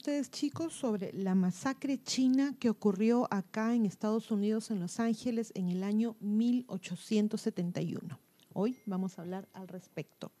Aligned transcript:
¿Qué 0.00 0.04
saben 0.04 0.20
ustedes 0.20 0.30
chicos 0.30 0.72
sobre 0.72 1.12
la 1.12 1.34
masacre 1.34 2.02
china 2.02 2.54
que 2.58 2.70
ocurrió 2.70 3.28
acá 3.30 3.74
en 3.74 3.84
Estados 3.84 4.30
Unidos, 4.30 4.70
en 4.70 4.80
Los 4.80 4.98
Ángeles, 4.98 5.52
en 5.54 5.68
el 5.68 5.84
año 5.84 6.16
1871? 6.20 8.18
Hoy 8.54 8.78
vamos 8.86 9.18
a 9.18 9.22
hablar 9.22 9.46
al 9.52 9.68
respecto. 9.68 10.32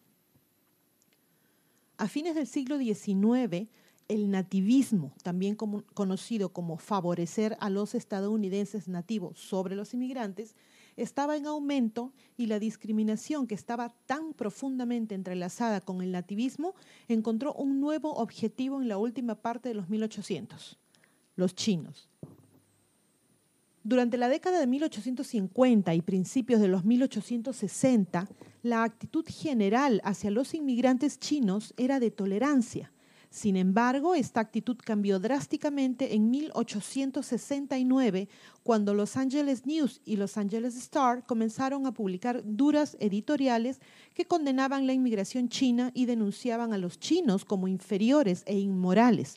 A 1.98 2.08
fines 2.08 2.36
del 2.36 2.46
siglo 2.46 2.78
XIX, 2.78 3.68
el 4.08 4.30
nativismo, 4.30 5.12
también 5.22 5.56
conocido 5.56 6.54
como 6.54 6.78
favorecer 6.78 7.58
a 7.60 7.68
los 7.68 7.94
estadounidenses 7.94 8.88
nativos 8.88 9.38
sobre 9.38 9.76
los 9.76 9.92
inmigrantes, 9.92 10.54
estaba 10.96 11.36
en 11.36 11.46
aumento 11.46 12.12
y 12.36 12.46
la 12.46 12.58
discriminación 12.58 13.46
que 13.46 13.54
estaba 13.54 13.90
tan 14.06 14.32
profundamente 14.34 15.14
entrelazada 15.14 15.80
con 15.80 16.02
el 16.02 16.12
nativismo 16.12 16.74
encontró 17.08 17.52
un 17.54 17.80
nuevo 17.80 18.14
objetivo 18.14 18.80
en 18.80 18.88
la 18.88 18.98
última 18.98 19.34
parte 19.34 19.68
de 19.68 19.74
los 19.74 19.88
1800, 19.88 20.78
los 21.36 21.54
chinos. 21.54 22.08
Durante 23.82 24.18
la 24.18 24.28
década 24.28 24.60
de 24.60 24.66
1850 24.66 25.94
y 25.94 26.02
principios 26.02 26.60
de 26.60 26.68
los 26.68 26.84
1860, 26.84 28.28
la 28.62 28.84
actitud 28.84 29.24
general 29.26 30.02
hacia 30.04 30.30
los 30.30 30.52
inmigrantes 30.54 31.18
chinos 31.18 31.72
era 31.78 31.98
de 31.98 32.10
tolerancia 32.10 32.92
sin 33.30 33.56
embargo, 33.56 34.16
esta 34.16 34.40
actitud 34.40 34.76
cambió 34.84 35.20
drásticamente 35.20 36.16
en 36.16 36.30
1869, 36.30 38.28
cuando 38.64 38.92
Los 38.92 39.16
Angeles 39.16 39.66
News 39.66 40.00
y 40.04 40.16
Los 40.16 40.36
Angeles 40.36 40.76
Star 40.76 41.24
comenzaron 41.24 41.86
a 41.86 41.92
publicar 41.92 42.42
duras 42.44 42.96
editoriales 42.98 43.78
que 44.14 44.24
condenaban 44.24 44.88
la 44.88 44.94
inmigración 44.94 45.48
china 45.48 45.92
y 45.94 46.06
denunciaban 46.06 46.72
a 46.72 46.78
los 46.78 46.98
chinos 46.98 47.44
como 47.44 47.68
inferiores 47.68 48.42
e 48.46 48.58
inmorales. 48.58 49.36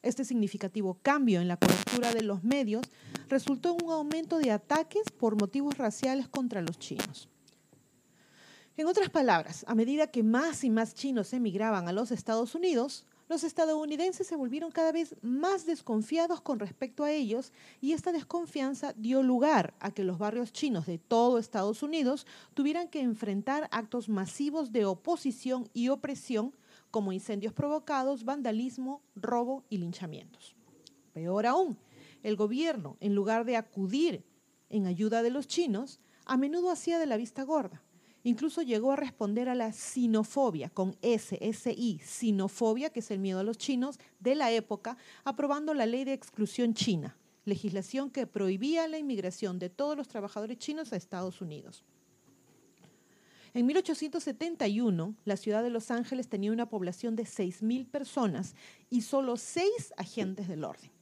Este 0.00 0.24
significativo 0.24 0.98
cambio 1.02 1.42
en 1.42 1.48
la 1.48 1.58
cobertura 1.58 2.14
de 2.14 2.22
los 2.22 2.42
medios 2.42 2.86
resultó 3.28 3.76
en 3.78 3.84
un 3.84 3.92
aumento 3.92 4.38
de 4.38 4.52
ataques 4.52 5.02
por 5.18 5.38
motivos 5.38 5.76
raciales 5.76 6.28
contra 6.28 6.62
los 6.62 6.78
chinos. 6.78 7.28
En 8.78 8.86
otras 8.86 9.10
palabras, 9.10 9.66
a 9.68 9.74
medida 9.74 10.06
que 10.06 10.22
más 10.22 10.64
y 10.64 10.70
más 10.70 10.94
chinos 10.94 11.34
emigraban 11.34 11.88
a 11.88 11.92
los 11.92 12.10
Estados 12.10 12.54
Unidos, 12.54 13.04
los 13.28 13.44
estadounidenses 13.44 14.26
se 14.26 14.36
volvieron 14.36 14.70
cada 14.70 14.90
vez 14.90 15.14
más 15.20 15.66
desconfiados 15.66 16.40
con 16.40 16.58
respecto 16.58 17.04
a 17.04 17.12
ellos 17.12 17.52
y 17.80 17.92
esta 17.92 18.10
desconfianza 18.10 18.94
dio 18.96 19.22
lugar 19.22 19.74
a 19.80 19.90
que 19.90 20.02
los 20.02 20.18
barrios 20.18 20.52
chinos 20.52 20.86
de 20.86 20.98
todo 20.98 21.38
Estados 21.38 21.82
Unidos 21.82 22.26
tuvieran 22.54 22.88
que 22.88 23.00
enfrentar 23.00 23.68
actos 23.70 24.08
masivos 24.08 24.72
de 24.72 24.86
oposición 24.86 25.68
y 25.74 25.88
opresión 25.90 26.54
como 26.90 27.12
incendios 27.12 27.52
provocados, 27.52 28.24
vandalismo, 28.24 29.02
robo 29.14 29.64
y 29.68 29.76
linchamientos. 29.76 30.56
Peor 31.12 31.46
aún, 31.46 31.78
el 32.22 32.34
gobierno, 32.34 32.96
en 33.00 33.14
lugar 33.14 33.44
de 33.44 33.56
acudir 33.56 34.24
en 34.70 34.86
ayuda 34.86 35.22
de 35.22 35.30
los 35.30 35.46
chinos, 35.46 36.00
a 36.24 36.38
menudo 36.38 36.70
hacía 36.70 36.98
de 36.98 37.06
la 37.06 37.18
vista 37.18 37.42
gorda 37.42 37.82
Incluso 38.28 38.60
llegó 38.60 38.92
a 38.92 38.96
responder 38.96 39.48
a 39.48 39.54
la 39.54 39.72
sinofobia, 39.72 40.68
con 40.68 40.94
S, 41.00 41.38
S-I, 41.40 41.98
sinofobia, 42.04 42.90
que 42.90 43.00
es 43.00 43.10
el 43.10 43.20
miedo 43.20 43.38
a 43.40 43.42
los 43.42 43.56
chinos, 43.56 43.98
de 44.20 44.34
la 44.34 44.52
época, 44.52 44.98
aprobando 45.24 45.72
la 45.72 45.86
ley 45.86 46.04
de 46.04 46.12
exclusión 46.12 46.74
china, 46.74 47.16
legislación 47.46 48.10
que 48.10 48.26
prohibía 48.26 48.86
la 48.86 48.98
inmigración 48.98 49.58
de 49.58 49.70
todos 49.70 49.96
los 49.96 50.08
trabajadores 50.08 50.58
chinos 50.58 50.92
a 50.92 50.96
Estados 50.96 51.40
Unidos. 51.40 51.86
En 53.54 53.64
1871, 53.64 55.14
la 55.24 55.36
ciudad 55.38 55.62
de 55.62 55.70
Los 55.70 55.90
Ángeles 55.90 56.28
tenía 56.28 56.52
una 56.52 56.68
población 56.68 57.16
de 57.16 57.22
6.000 57.22 57.86
personas 57.86 58.54
y 58.90 59.00
solo 59.00 59.38
seis 59.38 59.94
agentes 59.96 60.48
del 60.48 60.64
orden. 60.64 60.97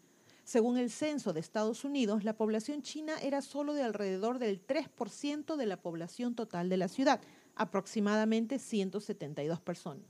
Según 0.47 0.79
el 0.79 0.91
censo 0.91 1.33
de 1.33 1.41
Estados 1.41 1.83
Unidos, 1.83 2.23
la 2.23 2.37
población 2.37 2.81
china 2.81 3.19
era 3.21 3.43
solo 3.43 3.75
de 3.75 3.83
alrededor 3.83 4.39
del 4.39 4.65
3% 4.65 5.57
de 5.57 5.67
la 5.67 5.83
población 5.83 6.37
total 6.37 6.69
de 6.69 6.77
la 6.77 6.87
ciudad, 6.87 7.21
aproximadamente 7.57 8.61
172 8.61 9.61
personas. 9.61 10.05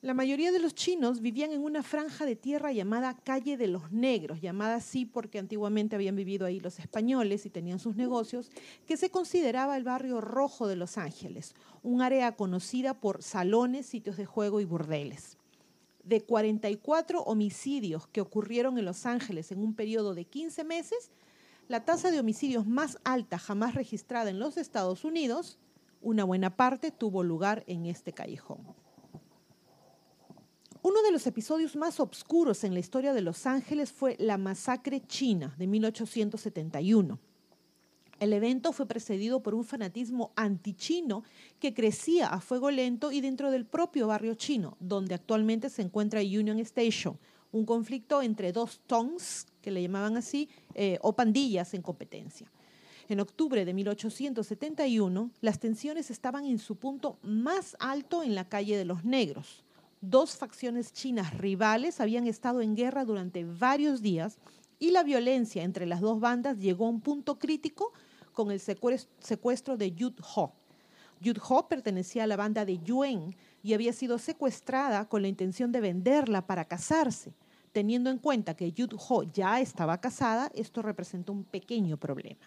La 0.00 0.12
mayoría 0.12 0.50
de 0.50 0.58
los 0.58 0.74
chinos 0.74 1.20
vivían 1.20 1.52
en 1.52 1.62
una 1.62 1.84
franja 1.84 2.26
de 2.26 2.34
tierra 2.34 2.72
llamada 2.72 3.14
Calle 3.14 3.56
de 3.56 3.68
los 3.68 3.92
Negros, 3.92 4.40
llamada 4.40 4.74
así 4.74 5.06
porque 5.06 5.38
antiguamente 5.38 5.94
habían 5.94 6.16
vivido 6.16 6.44
ahí 6.44 6.58
los 6.58 6.80
españoles 6.80 7.46
y 7.46 7.50
tenían 7.50 7.78
sus 7.78 7.94
negocios, 7.94 8.50
que 8.88 8.96
se 8.96 9.08
consideraba 9.08 9.76
el 9.76 9.84
barrio 9.84 10.20
rojo 10.20 10.66
de 10.66 10.74
Los 10.74 10.98
Ángeles, 10.98 11.54
un 11.84 12.02
área 12.02 12.34
conocida 12.34 12.94
por 12.94 13.22
salones, 13.22 13.86
sitios 13.86 14.16
de 14.16 14.26
juego 14.26 14.60
y 14.60 14.64
burdeles 14.64 15.38
de 16.04 16.22
44 16.22 17.22
homicidios 17.22 18.06
que 18.08 18.20
ocurrieron 18.20 18.78
en 18.78 18.84
Los 18.84 19.06
Ángeles 19.06 19.52
en 19.52 19.60
un 19.60 19.74
periodo 19.74 20.14
de 20.14 20.24
15 20.24 20.64
meses, 20.64 21.10
la 21.68 21.84
tasa 21.84 22.10
de 22.10 22.20
homicidios 22.20 22.66
más 22.66 22.98
alta 23.04 23.38
jamás 23.38 23.74
registrada 23.74 24.30
en 24.30 24.38
los 24.38 24.56
Estados 24.56 25.04
Unidos, 25.04 25.58
una 26.00 26.24
buena 26.24 26.56
parte 26.56 26.90
tuvo 26.90 27.22
lugar 27.22 27.64
en 27.66 27.86
este 27.86 28.12
callejón. 28.12 28.60
Uno 30.82 31.00
de 31.02 31.12
los 31.12 31.26
episodios 31.28 31.76
más 31.76 32.00
oscuros 32.00 32.64
en 32.64 32.74
la 32.74 32.80
historia 32.80 33.14
de 33.14 33.20
Los 33.20 33.46
Ángeles 33.46 33.92
fue 33.92 34.16
la 34.18 34.36
masacre 34.36 35.00
china 35.06 35.54
de 35.56 35.68
1871 35.68 37.20
el 38.22 38.32
evento 38.32 38.70
fue 38.72 38.86
precedido 38.86 39.42
por 39.42 39.52
un 39.52 39.64
fanatismo 39.64 40.30
antichino 40.36 41.24
que 41.58 41.74
crecía 41.74 42.28
a 42.28 42.40
fuego 42.40 42.70
lento 42.70 43.10
y 43.10 43.20
dentro 43.20 43.50
del 43.50 43.66
propio 43.66 44.06
barrio 44.06 44.36
chino, 44.36 44.76
donde 44.78 45.16
actualmente 45.16 45.68
se 45.68 45.82
encuentra 45.82 46.20
Union 46.20 46.60
Station, 46.60 47.18
un 47.50 47.66
conflicto 47.66 48.22
entre 48.22 48.52
dos 48.52 48.80
tongs, 48.86 49.48
que 49.60 49.72
le 49.72 49.82
llamaban 49.82 50.16
así, 50.16 50.48
eh, 50.74 51.00
o 51.02 51.16
pandillas 51.16 51.74
en 51.74 51.82
competencia. 51.82 52.48
En 53.08 53.18
octubre 53.18 53.64
de 53.64 53.74
1871, 53.74 55.32
las 55.40 55.58
tensiones 55.58 56.08
estaban 56.12 56.44
en 56.44 56.60
su 56.60 56.76
punto 56.76 57.18
más 57.24 57.76
alto 57.80 58.22
en 58.22 58.36
la 58.36 58.48
calle 58.48 58.76
de 58.76 58.84
los 58.84 59.04
negros. 59.04 59.64
Dos 60.00 60.36
facciones 60.36 60.92
chinas 60.92 61.36
rivales 61.36 62.00
habían 62.00 62.28
estado 62.28 62.60
en 62.60 62.76
guerra 62.76 63.04
durante 63.04 63.44
varios 63.44 64.00
días 64.00 64.38
y 64.78 64.92
la 64.92 65.02
violencia 65.02 65.64
entre 65.64 65.86
las 65.86 66.00
dos 66.00 66.20
bandas 66.20 66.60
llegó 66.60 66.86
a 66.86 66.90
un 66.90 67.00
punto 67.00 67.40
crítico 67.40 67.92
con 68.32 68.50
el 68.50 68.60
secuestro 68.60 69.76
de 69.76 69.92
Yud 69.92 70.14
Ho. 70.34 70.52
Yud 71.20 71.38
Ho 71.48 71.68
pertenecía 71.68 72.24
a 72.24 72.26
la 72.26 72.36
banda 72.36 72.64
de 72.64 72.78
Yuen 72.78 73.36
y 73.62 73.74
había 73.74 73.92
sido 73.92 74.18
secuestrada 74.18 75.08
con 75.08 75.22
la 75.22 75.28
intención 75.28 75.70
de 75.70 75.80
venderla 75.80 76.46
para 76.46 76.64
casarse. 76.64 77.32
Teniendo 77.70 78.10
en 78.10 78.18
cuenta 78.18 78.54
que 78.54 78.72
Yud 78.72 78.94
Ho 79.08 79.22
ya 79.22 79.60
estaba 79.60 80.00
casada, 80.00 80.50
esto 80.54 80.82
representó 80.82 81.32
un 81.32 81.44
pequeño 81.44 81.96
problema. 81.96 82.40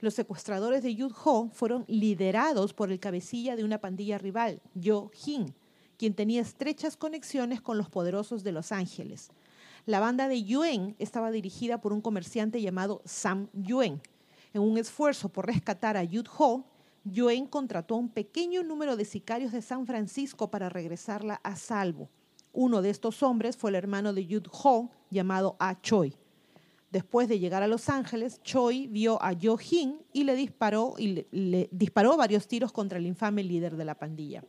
Los 0.00 0.14
secuestradores 0.14 0.82
de 0.82 0.94
Yud 0.94 1.12
Ho 1.24 1.48
fueron 1.52 1.84
liderados 1.88 2.74
por 2.74 2.92
el 2.92 3.00
cabecilla 3.00 3.56
de 3.56 3.64
una 3.64 3.78
pandilla 3.78 4.18
rival, 4.18 4.60
Yo 4.74 5.10
Jin, 5.14 5.54
quien 5.96 6.14
tenía 6.14 6.42
estrechas 6.42 6.96
conexiones 6.96 7.60
con 7.60 7.78
los 7.78 7.88
poderosos 7.88 8.42
de 8.42 8.52
Los 8.52 8.72
Ángeles. 8.72 9.30
La 9.86 10.00
banda 10.00 10.28
de 10.28 10.44
Yuen 10.44 10.96
estaba 10.98 11.30
dirigida 11.30 11.80
por 11.80 11.92
un 11.92 12.00
comerciante 12.00 12.60
llamado 12.60 13.00
Sam 13.04 13.48
Yuen, 13.52 14.00
en 14.52 14.62
un 14.62 14.78
esfuerzo 14.78 15.28
por 15.28 15.46
rescatar 15.46 15.96
a 15.96 16.04
Yud 16.04 16.26
Ho, 16.38 16.64
Yuen 17.04 17.46
contrató 17.46 17.94
a 17.94 17.98
un 17.98 18.08
pequeño 18.08 18.62
número 18.62 18.96
de 18.96 19.04
sicarios 19.04 19.52
de 19.52 19.62
San 19.62 19.86
Francisco 19.86 20.50
para 20.50 20.68
regresarla 20.68 21.40
a 21.42 21.56
salvo. 21.56 22.08
Uno 22.52 22.82
de 22.82 22.90
estos 22.90 23.22
hombres 23.22 23.56
fue 23.56 23.70
el 23.70 23.76
hermano 23.76 24.12
de 24.12 24.26
Yud 24.26 24.46
Ho, 24.52 24.90
llamado 25.10 25.56
A 25.58 25.80
Choi. 25.80 26.14
Después 26.90 27.26
de 27.26 27.38
llegar 27.38 27.62
a 27.62 27.66
Los 27.66 27.88
Ángeles, 27.88 28.42
Choi 28.42 28.86
vio 28.86 29.20
a 29.22 29.32
Yo 29.32 29.56
Jin 29.56 30.02
y 30.12 30.24
le 30.24 30.36
disparó, 30.36 30.94
y 30.98 31.26
le, 31.30 31.68
disparó 31.72 32.16
varios 32.18 32.46
tiros 32.46 32.70
contra 32.70 32.98
el 32.98 33.06
infame 33.06 33.42
líder 33.42 33.76
de 33.76 33.86
la 33.86 33.98
pandilla. 33.98 34.44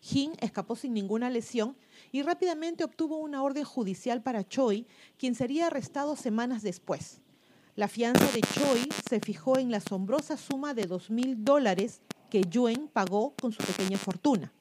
Jin 0.00 0.32
escapó 0.40 0.76
sin 0.76 0.94
ninguna 0.94 1.28
lesión 1.28 1.76
y 2.10 2.22
rápidamente 2.22 2.84
obtuvo 2.84 3.18
una 3.18 3.42
orden 3.42 3.64
judicial 3.64 4.22
para 4.22 4.48
Choi, 4.48 4.86
quien 5.18 5.34
sería 5.34 5.66
arrestado 5.66 6.16
semanas 6.16 6.62
después. 6.62 7.20
La 7.80 7.88
fianza 7.88 8.26
de 8.32 8.42
Choi 8.42 8.86
se 9.08 9.20
fijó 9.20 9.56
en 9.56 9.70
la 9.70 9.78
asombrosa 9.78 10.36
suma 10.36 10.74
de 10.74 10.84
dos 10.84 11.08
mil 11.08 11.42
dólares 11.46 12.02
que 12.28 12.42
Yuen 12.42 12.88
pagó 12.88 13.32
con 13.40 13.52
su 13.52 13.64
pequeña 13.64 13.96
fortuna. 13.96 14.52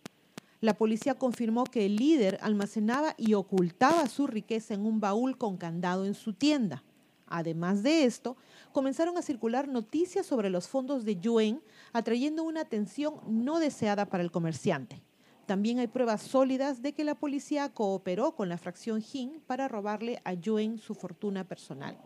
La 0.62 0.78
policía 0.78 1.16
confirmó 1.16 1.66
que 1.66 1.86
el 1.86 1.98
líder 1.98 2.40
almacenaba 2.42 3.16
y 3.18 3.34
ocultaba 3.34 4.08
su 4.08 4.26
riqueza 4.26 4.74
en 4.74 4.86
un 4.86 5.02
baúl 5.02 5.38
con 5.38 5.58
candado 5.58 6.06
en 6.06 6.14
su 6.14 6.32
tienda. 6.32 6.86
Además 7.28 7.84
de 7.84 8.06
esto, 8.06 8.38
comenzaron 8.72 9.18
a 9.18 9.22
circular 9.22 9.68
noticias 9.68 10.26
sobre 10.26 10.50
los 10.50 10.70
fondos 10.70 11.04
de 11.04 11.18
Yuen, 11.18 11.62
atrayendo 11.92 12.46
una 12.46 12.62
atención 12.62 13.16
no 13.28 13.60
deseada 13.60 14.06
para 14.06 14.24
el 14.24 14.32
comerciante. 14.32 15.04
También 15.46 15.80
hay 15.80 15.88
pruebas 15.88 16.22
sólidas 16.22 16.82
de 16.82 16.94
que 16.94 17.04
la 17.04 17.16
policía 17.16 17.68
cooperó 17.68 18.34
con 18.38 18.48
la 18.48 18.58
fracción 18.58 19.02
Jin 19.02 19.42
para 19.46 19.68
robarle 19.68 20.22
a 20.24 20.36
Yuen 20.36 20.78
su 20.78 20.96
fortuna 20.96 21.44
personal. 21.44 21.98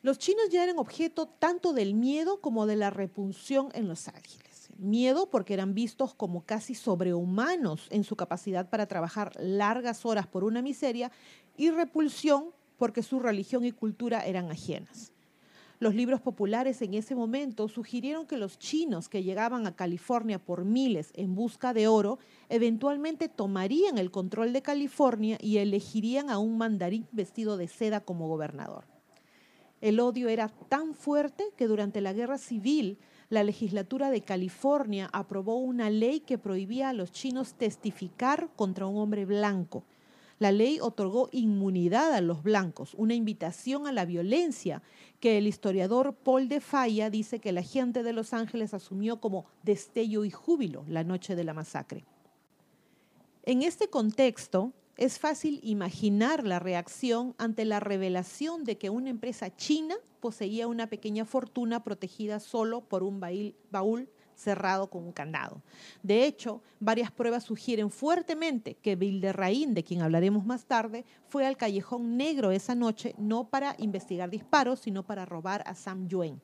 Los 0.00 0.18
chinos 0.18 0.48
ya 0.50 0.62
eran 0.62 0.78
objeto 0.78 1.26
tanto 1.26 1.72
del 1.72 1.94
miedo 1.94 2.40
como 2.40 2.66
de 2.66 2.76
la 2.76 2.90
repulsión 2.90 3.70
en 3.74 3.88
Los 3.88 4.06
Ángeles. 4.06 4.68
Miedo 4.76 5.28
porque 5.28 5.54
eran 5.54 5.74
vistos 5.74 6.14
como 6.14 6.44
casi 6.44 6.76
sobrehumanos 6.76 7.88
en 7.90 8.04
su 8.04 8.14
capacidad 8.14 8.70
para 8.70 8.86
trabajar 8.86 9.32
largas 9.40 10.06
horas 10.06 10.28
por 10.28 10.44
una 10.44 10.62
miseria 10.62 11.10
y 11.56 11.70
repulsión 11.70 12.50
porque 12.76 13.02
su 13.02 13.18
religión 13.18 13.64
y 13.64 13.72
cultura 13.72 14.24
eran 14.24 14.52
ajenas. 14.52 15.10
Los 15.80 15.96
libros 15.96 16.20
populares 16.20 16.80
en 16.80 16.94
ese 16.94 17.16
momento 17.16 17.68
sugirieron 17.68 18.26
que 18.26 18.36
los 18.36 18.58
chinos 18.58 19.08
que 19.08 19.24
llegaban 19.24 19.66
a 19.66 19.74
California 19.74 20.38
por 20.38 20.64
miles 20.64 21.10
en 21.14 21.34
busca 21.34 21.72
de 21.72 21.88
oro 21.88 22.20
eventualmente 22.48 23.28
tomarían 23.28 23.98
el 23.98 24.12
control 24.12 24.52
de 24.52 24.62
California 24.62 25.38
y 25.40 25.58
elegirían 25.58 26.30
a 26.30 26.38
un 26.38 26.56
mandarín 26.56 27.08
vestido 27.10 27.56
de 27.56 27.66
seda 27.66 28.00
como 28.00 28.28
gobernador. 28.28 28.97
El 29.80 30.00
odio 30.00 30.28
era 30.28 30.48
tan 30.68 30.94
fuerte 30.94 31.44
que 31.56 31.66
durante 31.66 32.00
la 32.00 32.12
guerra 32.12 32.38
civil 32.38 32.98
la 33.30 33.44
legislatura 33.44 34.10
de 34.10 34.22
California 34.22 35.08
aprobó 35.12 35.58
una 35.58 35.90
ley 35.90 36.20
que 36.20 36.38
prohibía 36.38 36.88
a 36.88 36.94
los 36.94 37.12
chinos 37.12 37.54
testificar 37.54 38.48
contra 38.56 38.86
un 38.86 38.96
hombre 38.96 39.24
blanco 39.24 39.84
la 40.38 40.52
ley 40.52 40.78
otorgó 40.80 41.28
inmunidad 41.32 42.14
a 42.14 42.20
los 42.20 42.42
blancos, 42.42 42.94
una 42.94 43.14
invitación 43.14 43.86
a 43.86 43.92
la 43.92 44.04
violencia 44.04 44.82
que 45.20 45.36
el 45.36 45.46
historiador 45.46 46.14
Paul 46.14 46.48
de 46.48 46.60
Falla 46.60 47.10
dice 47.10 47.40
que 47.40 47.52
la 47.52 47.62
gente 47.62 48.02
de 48.02 48.12
Los 48.12 48.32
Ángeles 48.32 48.72
asumió 48.72 49.20
como 49.20 49.46
destello 49.64 50.24
y 50.24 50.30
júbilo 50.30 50.84
la 50.88 51.02
noche 51.02 51.34
de 51.34 51.44
la 51.44 51.54
masacre. 51.54 52.04
En 53.42 53.62
este 53.62 53.88
contexto, 53.88 54.72
es 54.98 55.20
fácil 55.20 55.60
imaginar 55.62 56.44
la 56.44 56.58
reacción 56.58 57.34
ante 57.38 57.64
la 57.64 57.78
revelación 57.78 58.64
de 58.64 58.76
que 58.78 58.90
una 58.90 59.10
empresa 59.10 59.54
china 59.54 59.94
poseía 60.18 60.66
una 60.66 60.88
pequeña 60.88 61.24
fortuna 61.24 61.84
protegida 61.84 62.40
solo 62.40 62.80
por 62.80 63.04
un 63.04 63.20
baúl 63.70 64.08
cerrado 64.34 64.90
con 64.90 65.04
un 65.04 65.12
candado. 65.12 65.62
De 66.02 66.24
hecho, 66.24 66.62
varias 66.80 67.12
pruebas 67.12 67.44
sugieren 67.44 67.90
fuertemente 67.90 68.74
que 68.74 68.96
Bilderraín, 68.96 69.72
de 69.72 69.84
quien 69.84 70.02
hablaremos 70.02 70.44
más 70.44 70.64
tarde, 70.64 71.04
fue 71.28 71.46
al 71.46 71.56
callejón 71.56 72.16
negro 72.16 72.50
esa 72.50 72.74
noche 72.74 73.14
no 73.18 73.48
para 73.48 73.76
investigar 73.78 74.30
disparos, 74.30 74.80
sino 74.80 75.04
para 75.04 75.24
robar 75.24 75.62
a 75.66 75.76
Sam 75.76 76.08
Yuen. 76.08 76.40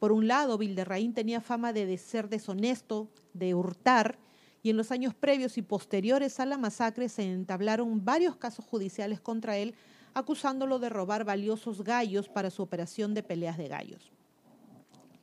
Por 0.00 0.10
un 0.10 0.26
lado, 0.26 0.58
Bilderraín 0.58 1.14
tenía 1.14 1.40
fama 1.40 1.72
de 1.72 1.96
ser 1.98 2.28
deshonesto, 2.28 3.08
de 3.32 3.54
hurtar, 3.54 4.18
y 4.66 4.70
en 4.70 4.76
los 4.76 4.90
años 4.90 5.14
previos 5.14 5.58
y 5.58 5.62
posteriores 5.62 6.40
a 6.40 6.44
la 6.44 6.58
masacre 6.58 7.08
se 7.08 7.22
entablaron 7.22 8.04
varios 8.04 8.34
casos 8.34 8.64
judiciales 8.64 9.20
contra 9.20 9.56
él, 9.56 9.76
acusándolo 10.12 10.80
de 10.80 10.88
robar 10.88 11.22
valiosos 11.22 11.84
gallos 11.84 12.28
para 12.28 12.50
su 12.50 12.62
operación 12.62 13.14
de 13.14 13.22
peleas 13.22 13.58
de 13.58 13.68
gallos. 13.68 14.10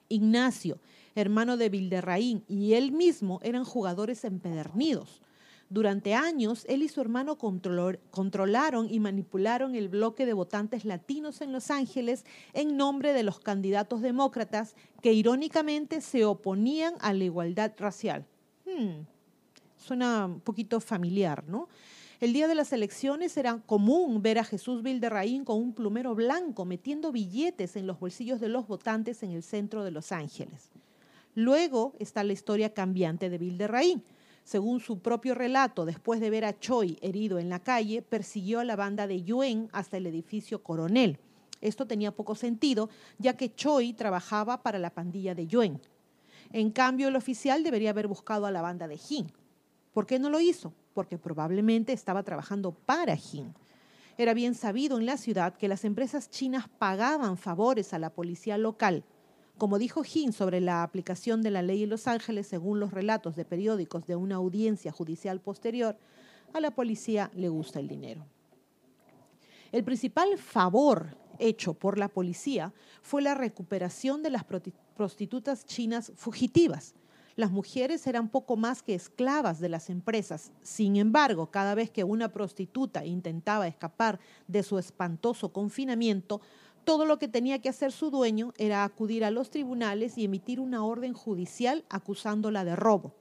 Ignacio, 0.07 0.79
hermano 1.13 1.57
de 1.57 1.67
Bilderraín, 1.67 2.45
y 2.47 2.75
él 2.75 2.93
mismo 2.93 3.41
eran 3.43 3.65
jugadores 3.65 4.23
empedernidos. 4.23 5.21
Durante 5.69 6.13
años, 6.13 6.63
él 6.69 6.81
y 6.81 6.87
su 6.87 7.01
hermano 7.01 7.37
controlaron 7.37 8.87
y 8.89 9.01
manipularon 9.01 9.75
el 9.75 9.89
bloque 9.89 10.25
de 10.25 10.31
votantes 10.31 10.85
latinos 10.85 11.41
en 11.41 11.51
Los 11.51 11.69
Ángeles 11.69 12.23
en 12.53 12.77
nombre 12.77 13.11
de 13.11 13.23
los 13.23 13.41
candidatos 13.41 14.01
demócratas 14.01 14.77
que 15.01 15.11
irónicamente 15.11 15.99
se 15.99 16.23
oponían 16.23 16.93
a 17.01 17.11
la 17.11 17.25
igualdad 17.25 17.73
racial. 17.77 18.25
Hmm, 18.65 19.01
suena 19.83 20.25
un 20.25 20.39
poquito 20.39 20.79
familiar, 20.79 21.43
¿no? 21.47 21.67
El 22.19 22.31
día 22.31 22.47
de 22.47 22.55
las 22.55 22.71
elecciones 22.71 23.35
era 23.35 23.57
común 23.65 24.21
ver 24.21 24.39
a 24.39 24.45
Jesús 24.45 24.81
Bilderraín 24.81 25.43
con 25.43 25.57
un 25.57 25.73
plumero 25.73 26.15
blanco 26.15 26.63
metiendo 26.63 27.11
billetes 27.11 27.75
en 27.75 27.85
los 27.85 27.99
bolsillos 27.99 28.39
de 28.39 28.47
los 28.47 28.65
votantes 28.65 29.23
en 29.23 29.31
el 29.31 29.43
centro 29.43 29.83
de 29.83 29.91
Los 29.91 30.13
Ángeles. 30.13 30.71
Luego 31.35 31.93
está 31.99 32.23
la 32.23 32.31
historia 32.31 32.73
cambiante 32.73 33.29
de 33.29 33.37
Bilderraín. 33.37 34.03
Según 34.45 34.79
su 34.79 34.99
propio 34.99 35.35
relato, 35.35 35.85
después 35.85 36.21
de 36.21 36.29
ver 36.29 36.45
a 36.45 36.57
Choi 36.57 36.97
herido 37.01 37.39
en 37.39 37.49
la 37.49 37.59
calle, 37.59 38.01
persiguió 38.01 38.59
a 38.59 38.65
la 38.65 38.75
banda 38.75 39.07
de 39.07 39.23
Yuen 39.23 39.67
hasta 39.73 39.97
el 39.97 40.05
edificio 40.05 40.63
Coronel. 40.63 41.17
Esto 41.59 41.87
tenía 41.87 42.11
poco 42.11 42.35
sentido, 42.35 42.89
ya 43.19 43.35
que 43.35 43.53
Choi 43.53 43.93
trabajaba 43.93 44.63
para 44.63 44.79
la 44.79 44.91
pandilla 44.91 45.33
de 45.35 45.47
Yuen. 45.47 45.81
En 46.51 46.71
cambio, 46.71 47.07
el 47.07 47.15
oficial 47.15 47.63
debería 47.63 47.89
haber 47.89 48.07
buscado 48.07 48.45
a 48.45 48.51
la 48.51 48.61
banda 48.61 48.87
de 48.87 48.97
Jin. 48.97 49.31
¿Por 49.93 50.05
qué 50.05 50.19
no 50.19 50.29
lo 50.29 50.39
hizo? 50.39 50.73
Porque 50.93 51.17
probablemente 51.17 51.93
estaba 51.93 52.23
trabajando 52.23 52.71
para 52.71 53.15
Jin. 53.15 53.53
Era 54.17 54.33
bien 54.33 54.55
sabido 54.55 54.97
en 54.97 55.05
la 55.05 55.17
ciudad 55.17 55.55
que 55.55 55.67
las 55.67 55.85
empresas 55.85 56.29
chinas 56.29 56.67
pagaban 56.67 57.37
favores 57.37 57.93
a 57.93 57.99
la 57.99 58.09
policía 58.09 58.57
local 58.57 59.03
como 59.57 59.77
dijo 59.77 60.03
Hin 60.03 60.33
sobre 60.33 60.61
la 60.61 60.83
aplicación 60.83 61.41
de 61.41 61.51
la 61.51 61.61
ley 61.61 61.83
en 61.83 61.89
Los 61.89 62.07
Ángeles, 62.07 62.47
según 62.47 62.79
los 62.79 62.91
relatos 62.91 63.35
de 63.35 63.45
periódicos 63.45 64.05
de 64.07 64.15
una 64.15 64.35
audiencia 64.35 64.91
judicial 64.91 65.39
posterior, 65.39 65.97
a 66.53 66.59
la 66.59 66.71
policía 66.71 67.31
le 67.35 67.49
gusta 67.49 67.79
el 67.79 67.87
dinero. 67.87 68.25
El 69.71 69.83
principal 69.83 70.37
favor 70.37 71.17
hecho 71.39 71.73
por 71.73 71.97
la 71.97 72.09
policía 72.09 72.73
fue 73.01 73.21
la 73.21 73.33
recuperación 73.33 74.21
de 74.21 74.29
las 74.29 74.43
prostitutas 74.95 75.65
chinas 75.65 76.11
fugitivas. 76.15 76.93
Las 77.35 77.51
mujeres 77.51 78.05
eran 78.05 78.29
poco 78.29 78.57
más 78.57 78.83
que 78.83 78.93
esclavas 78.93 79.59
de 79.59 79.69
las 79.69 79.89
empresas. 79.89 80.51
Sin 80.61 80.97
embargo, 80.97 81.47
cada 81.47 81.73
vez 81.73 81.89
que 81.89 82.03
una 82.03 82.31
prostituta 82.31 83.05
intentaba 83.05 83.67
escapar 83.67 84.19
de 84.47 84.61
su 84.61 84.77
espantoso 84.77 85.51
confinamiento, 85.51 86.41
todo 86.83 87.05
lo 87.05 87.17
que 87.17 87.27
tenía 87.27 87.59
que 87.59 87.69
hacer 87.69 87.91
su 87.91 88.11
dueño 88.11 88.53
era 88.57 88.83
acudir 88.83 89.23
a 89.23 89.31
los 89.31 89.49
tribunales 89.49 90.17
y 90.17 90.25
emitir 90.25 90.59
una 90.59 90.85
orden 90.85 91.13
judicial 91.13 91.85
acusándola 91.89 92.65
de 92.65 92.75
robo. 92.75 93.15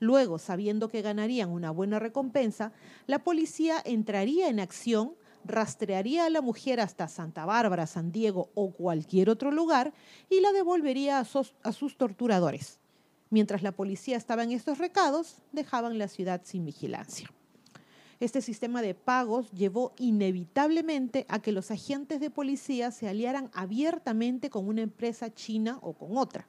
Luego, 0.00 0.38
sabiendo 0.38 0.88
que 0.88 1.00
ganarían 1.00 1.48
una 1.48 1.70
buena 1.70 1.98
recompensa, 1.98 2.72
la 3.06 3.20
policía 3.20 3.76
entraría 3.84 4.48
en 4.48 4.60
acción, 4.60 5.14
rastrearía 5.44 6.26
a 6.26 6.30
la 6.30 6.42
mujer 6.42 6.80
hasta 6.80 7.08
Santa 7.08 7.46
Bárbara, 7.46 7.86
San 7.86 8.12
Diego 8.12 8.50
o 8.54 8.72
cualquier 8.72 9.30
otro 9.30 9.50
lugar 9.50 9.94
y 10.28 10.40
la 10.40 10.52
devolvería 10.52 11.20
a 11.20 11.24
sus, 11.24 11.54
sus 11.72 11.96
torturadores. 11.96 12.80
Mientras 13.30 13.62
la 13.62 13.72
policía 13.72 14.16
estaba 14.16 14.44
en 14.44 14.52
estos 14.52 14.78
recados, 14.78 15.36
dejaban 15.52 15.98
la 15.98 16.08
ciudad 16.08 16.42
sin 16.44 16.64
vigilancia. 16.64 17.30
Este 18.18 18.40
sistema 18.40 18.80
de 18.80 18.94
pagos 18.94 19.50
llevó 19.50 19.92
inevitablemente 19.98 21.26
a 21.28 21.40
que 21.40 21.52
los 21.52 21.70
agentes 21.70 22.18
de 22.18 22.30
policía 22.30 22.90
se 22.90 23.08
aliaran 23.08 23.50
abiertamente 23.52 24.48
con 24.48 24.68
una 24.68 24.80
empresa 24.80 25.34
china 25.34 25.78
o 25.82 25.92
con 25.92 26.16
otra. 26.16 26.46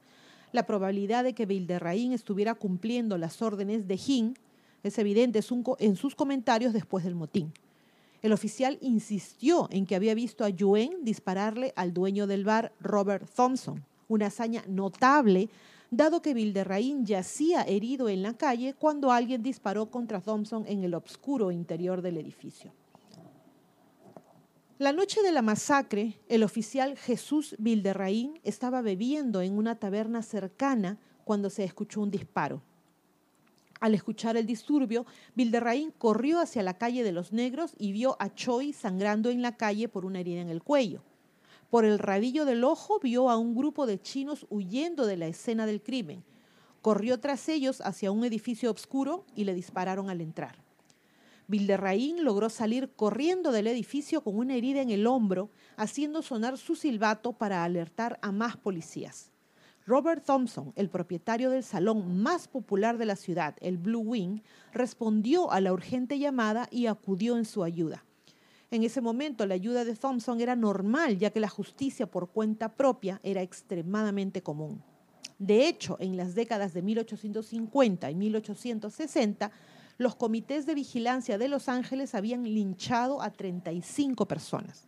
La 0.52 0.64
probabilidad 0.64 1.24
de 1.24 1.34
que 1.34 1.44
Bilderraín 1.44 2.12
estuviera 2.12 2.54
cumpliendo 2.54 3.18
las 3.18 3.42
órdenes 3.42 3.86
de 3.86 3.98
Jin 3.98 4.38
es 4.82 4.98
evidente 4.98 5.40
en 5.78 5.96
sus 5.96 6.14
comentarios 6.14 6.72
después 6.72 7.04
del 7.04 7.14
motín. 7.14 7.52
El 8.22 8.32
oficial 8.32 8.78
insistió 8.80 9.68
en 9.70 9.84
que 9.84 9.94
había 9.94 10.14
visto 10.14 10.44
a 10.44 10.48
Yuen 10.48 11.04
dispararle 11.04 11.74
al 11.76 11.92
dueño 11.92 12.26
del 12.26 12.44
bar, 12.44 12.72
Robert 12.80 13.28
Thompson, 13.34 13.84
una 14.08 14.26
hazaña 14.26 14.64
notable 14.66 15.50
dado 15.90 16.22
que 16.22 16.34
Bilderraín 16.34 17.06
yacía 17.06 17.62
herido 17.62 18.08
en 18.08 18.22
la 18.22 18.34
calle 18.34 18.74
cuando 18.74 19.10
alguien 19.10 19.42
disparó 19.42 19.90
contra 19.90 20.20
Thompson 20.20 20.64
en 20.66 20.84
el 20.84 20.94
oscuro 20.94 21.50
interior 21.50 22.02
del 22.02 22.18
edificio. 22.18 22.72
La 24.78 24.92
noche 24.92 25.22
de 25.22 25.32
la 25.32 25.42
masacre, 25.42 26.20
el 26.28 26.44
oficial 26.44 26.96
Jesús 26.96 27.56
Bilderraín 27.58 28.38
estaba 28.44 28.80
bebiendo 28.80 29.40
en 29.42 29.58
una 29.58 29.74
taberna 29.74 30.22
cercana 30.22 30.98
cuando 31.24 31.50
se 31.50 31.64
escuchó 31.64 32.00
un 32.00 32.12
disparo. 32.12 32.62
Al 33.80 33.94
escuchar 33.94 34.36
el 34.36 34.46
disturbio, 34.46 35.04
Bilderraín 35.34 35.92
corrió 35.96 36.40
hacia 36.40 36.62
la 36.62 36.78
calle 36.78 37.02
de 37.02 37.12
los 37.12 37.32
negros 37.32 37.74
y 37.78 37.92
vio 37.92 38.16
a 38.20 38.34
Choi 38.34 38.72
sangrando 38.72 39.30
en 39.30 39.42
la 39.42 39.56
calle 39.56 39.88
por 39.88 40.04
una 40.04 40.20
herida 40.20 40.40
en 40.40 40.48
el 40.48 40.62
cuello. 40.62 41.02
Por 41.70 41.84
el 41.84 41.98
rabillo 41.98 42.46
del 42.46 42.64
ojo 42.64 42.98
vio 42.98 43.28
a 43.28 43.36
un 43.36 43.54
grupo 43.54 43.86
de 43.86 44.00
chinos 44.00 44.46
huyendo 44.48 45.06
de 45.06 45.18
la 45.18 45.26
escena 45.26 45.66
del 45.66 45.82
crimen. 45.82 46.24
Corrió 46.80 47.20
tras 47.20 47.46
ellos 47.50 47.82
hacia 47.82 48.10
un 48.10 48.24
edificio 48.24 48.70
oscuro 48.70 49.26
y 49.34 49.44
le 49.44 49.52
dispararon 49.52 50.08
al 50.08 50.22
entrar. 50.22 50.64
Bilderraín 51.46 52.24
logró 52.24 52.48
salir 52.48 52.90
corriendo 52.94 53.52
del 53.52 53.66
edificio 53.66 54.22
con 54.22 54.36
una 54.36 54.54
herida 54.54 54.80
en 54.80 54.90
el 54.90 55.06
hombro, 55.06 55.50
haciendo 55.76 56.22
sonar 56.22 56.56
su 56.56 56.74
silbato 56.74 57.32
para 57.32 57.64
alertar 57.64 58.18
a 58.22 58.32
más 58.32 58.56
policías. 58.56 59.30
Robert 59.86 60.24
Thompson, 60.24 60.72
el 60.76 60.90
propietario 60.90 61.50
del 61.50 61.64
salón 61.64 62.22
más 62.22 62.48
popular 62.48 62.98
de 62.98 63.06
la 63.06 63.16
ciudad, 63.16 63.56
el 63.60 63.78
Blue 63.78 64.00
Wing, 64.00 64.40
respondió 64.72 65.50
a 65.50 65.60
la 65.60 65.72
urgente 65.72 66.18
llamada 66.18 66.68
y 66.70 66.86
acudió 66.86 67.36
en 67.38 67.46
su 67.46 67.62
ayuda. 67.62 68.04
En 68.70 68.82
ese 68.82 69.00
momento 69.00 69.46
la 69.46 69.54
ayuda 69.54 69.84
de 69.84 69.94
Thompson 69.94 70.40
era 70.40 70.54
normal, 70.54 71.18
ya 71.18 71.30
que 71.30 71.40
la 71.40 71.48
justicia 71.48 72.06
por 72.06 72.28
cuenta 72.28 72.68
propia 72.68 73.18
era 73.22 73.40
extremadamente 73.40 74.42
común. 74.42 74.82
De 75.38 75.68
hecho, 75.68 75.96
en 76.00 76.16
las 76.16 76.34
décadas 76.34 76.74
de 76.74 76.82
1850 76.82 78.10
y 78.10 78.14
1860, 78.14 79.50
los 79.96 80.16
comités 80.16 80.66
de 80.66 80.74
vigilancia 80.74 81.38
de 81.38 81.48
Los 81.48 81.68
Ángeles 81.68 82.14
habían 82.14 82.44
linchado 82.44 83.22
a 83.22 83.30
35 83.30 84.26
personas. 84.26 84.86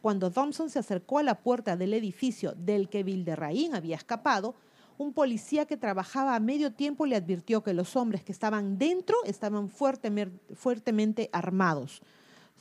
Cuando 0.00 0.32
Thompson 0.32 0.68
se 0.68 0.80
acercó 0.80 1.20
a 1.20 1.22
la 1.22 1.42
puerta 1.42 1.76
del 1.76 1.94
edificio 1.94 2.52
del 2.52 2.88
que 2.88 3.04
Bilderraín 3.04 3.74
había 3.76 3.94
escapado, 3.94 4.56
un 4.98 5.12
policía 5.12 5.64
que 5.64 5.76
trabajaba 5.76 6.34
a 6.34 6.40
medio 6.40 6.72
tiempo 6.72 7.06
le 7.06 7.16
advirtió 7.16 7.62
que 7.62 7.72
los 7.72 7.94
hombres 7.94 8.24
que 8.24 8.32
estaban 8.32 8.78
dentro 8.78 9.16
estaban 9.24 9.68
fuertemente 9.68 11.30
armados. 11.32 12.02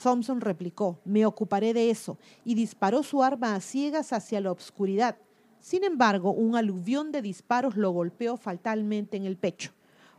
Thompson 0.02 0.42
replicó, 0.42 1.00
me 1.06 1.26
ocuparé 1.26 1.74
de 1.74 1.90
eso, 1.90 2.18
y 2.44 2.56
disparó 2.56 3.04
su 3.04 3.24
arma 3.24 3.56
a 3.56 3.62
ciegas 3.62 4.14
hacia 4.14 4.42
la 4.42 4.52
obscuridad. 4.52 5.18
Sin 5.60 5.84
embargo, 5.84 6.32
un 6.32 6.56
aluvión 6.56 7.12
de 7.12 7.22
disparos 7.22 7.78
lo 7.78 7.92
golpeó 7.92 8.36
fatalmente 8.38 9.18
en 9.18 9.26
el 9.26 9.38
pecho. 9.38 9.72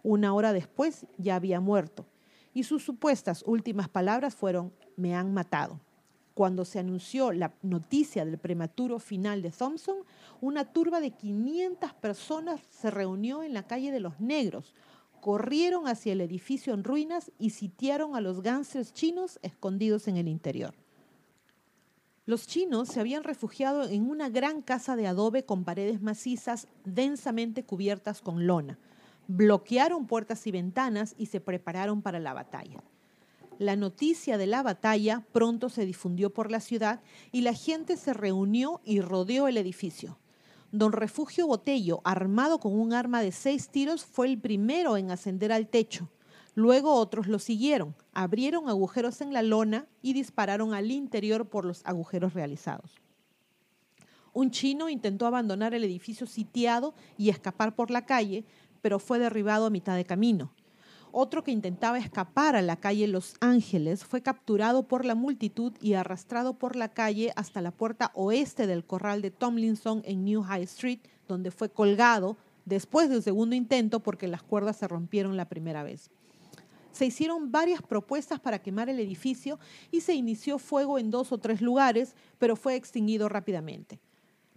Una 0.03 0.35
hora 0.35 0.53
después 0.53 1.07
ya 1.19 1.37
había 1.37 1.61
muerto, 1.61 2.07
y 2.55 2.65
sus 2.65 2.85
supuestas 2.85 3.43
últimas 3.47 3.89
palabras 3.89 4.35
fueron, 4.35 4.73
me 4.97 5.15
han 5.15 5.35
matado. 5.35 5.81
Cuando 6.35 6.65
se 6.65 6.79
anunció 6.79 7.33
la 7.33 7.53
noticia 7.63 8.25
del 8.25 8.39
prematuro 8.39 8.99
final 8.99 9.43
de 9.43 9.51
Thompson, 9.51 9.99
una 10.41 10.65
turba 10.65 11.01
de 11.01 11.11
500 11.11 11.93
personas 11.95 12.61
se 12.71 12.91
reunió 12.91 13.43
en 13.43 13.53
la 13.53 13.65
calle 13.65 13.91
de 13.91 14.01
los 14.01 14.19
Negros, 14.19 14.75
corrieron 15.23 15.87
hacia 15.87 16.15
el 16.15 16.21
edificio 16.21 16.75
en 16.75 16.83
ruinas 16.83 17.31
y 17.39 17.51
sitiaron 17.51 18.17
a 18.17 18.21
los 18.21 18.43
gángsters 18.43 18.93
chinos 18.93 19.39
escondidos 19.43 20.09
en 20.09 20.17
el 20.17 20.27
interior. 20.27 20.75
Los 22.27 22.49
chinos 22.49 22.89
se 22.89 22.99
habían 22.99 23.23
refugiado 23.23 23.89
en 23.89 24.11
una 24.11 24.31
gran 24.31 24.63
casa 24.63 24.97
de 24.97 25.07
adobe 25.07 25.45
con 25.45 25.63
paredes 25.63 26.03
macizas 26.03 26.67
densamente 26.85 27.63
cubiertas 27.65 28.21
con 28.21 28.49
lona. 28.49 28.81
Bloquearon 29.29 30.09
puertas 30.09 30.45
y 30.49 30.51
ventanas 30.51 31.15
y 31.17 31.27
se 31.27 31.41
prepararon 31.41 32.03
para 32.03 32.19
la 32.19 32.33
batalla. 32.33 32.83
La 33.59 33.77
noticia 33.77 34.39
de 34.39 34.49
la 34.49 34.65
batalla 34.65 35.25
pronto 35.31 35.69
se 35.69 35.87
difundió 35.87 36.31
por 36.31 36.51
la 36.51 36.59
ciudad 36.59 37.01
y 37.31 37.43
la 37.43 37.55
gente 37.55 37.97
se 37.97 38.13
reunió 38.13 38.81
y 38.83 39.01
rodeó 39.01 39.47
el 39.47 39.57
edificio. 39.57 40.19
Don 40.73 40.93
Refugio 40.93 41.47
Botello, 41.47 42.01
armado 42.03 42.59
con 42.59 42.73
un 42.73 42.95
arma 42.95 43.21
de 43.21 43.31
seis 43.31 43.69
tiros, 43.69 44.07
fue 44.07 44.27
el 44.27 44.39
primero 44.39 44.97
en 44.97 45.11
ascender 45.11 45.53
al 45.53 45.69
techo. 45.69 46.09
Luego 46.55 46.95
otros 46.95 47.27
lo 47.27 47.39
siguieron, 47.39 47.95
abrieron 48.15 48.71
agujeros 48.71 49.21
en 49.21 49.35
la 49.35 49.43
lona 49.43 49.87
y 50.01 50.15
dispararon 50.15 50.73
al 50.73 50.91
interior 50.91 51.47
por 51.47 51.67
los 51.67 51.83
agujeros 51.85 52.33
realizados. 52.33 53.03
Un 54.33 54.51
chino 54.51 54.89
intentó 54.89 55.27
abandonar 55.27 55.75
el 55.75 55.85
edificio 55.85 56.27
sitiado 56.27 56.95
y 57.19 57.29
escapar 57.29 57.75
por 57.75 57.91
la 57.91 58.07
calle, 58.07 58.47
pero 58.81 58.99
fue 58.99 59.19
derribado 59.19 59.67
a 59.67 59.71
mitad 59.71 59.95
de 59.95 60.07
camino. 60.07 60.55
Otro 61.15 61.45
que 61.45 61.51
intentaba 61.51 61.99
escapar 61.99 62.57
a 62.57 62.63
la 62.63 62.77
calle 62.77 63.07
Los 63.07 63.35
Ángeles 63.41 64.03
fue 64.03 64.23
capturado 64.23 64.89
por 64.89 65.05
la 65.05 65.15
multitud 65.15 65.75
y 65.79 65.93
arrastrado 65.93 66.55
por 66.55 66.75
la 66.75 66.89
calle 66.89 67.35
hasta 67.37 67.61
la 67.61 67.71
puerta 67.71 68.13
oeste 68.15 68.67
del 68.67 68.87
corral 68.87 69.21
de 69.21 69.31
Tomlinson 69.31 70.01
en 70.07 70.25
New 70.25 70.43
High 70.43 70.63
Street, 70.63 71.01
donde 71.29 71.51
fue 71.51 71.69
colgado 71.69 72.39
después 72.65 73.11
del 73.11 73.23
segundo 73.23 73.55
intento 73.55 74.01
porque 74.01 74.27
las 74.27 74.43
cuerdas 74.43 74.79
se 74.79 74.89
rompieron 74.89 75.37
la 75.37 75.51
primera 75.51 75.83
vez. 75.83 76.11
Se 76.93 77.05
hicieron 77.05 77.53
varias 77.53 77.83
propuestas 77.83 78.41
para 78.41 78.61
quemar 78.61 78.89
el 78.89 78.99
edificio 78.99 79.59
y 79.91 80.01
se 80.01 80.15
inició 80.15 80.59
fuego 80.59 80.99
en 80.99 81.11
dos 81.11 81.31
o 81.31 81.37
tres 81.37 81.61
lugares, 81.61 82.17
pero 82.39 82.57
fue 82.57 82.75
extinguido 82.75 83.29
rápidamente. 83.29 84.01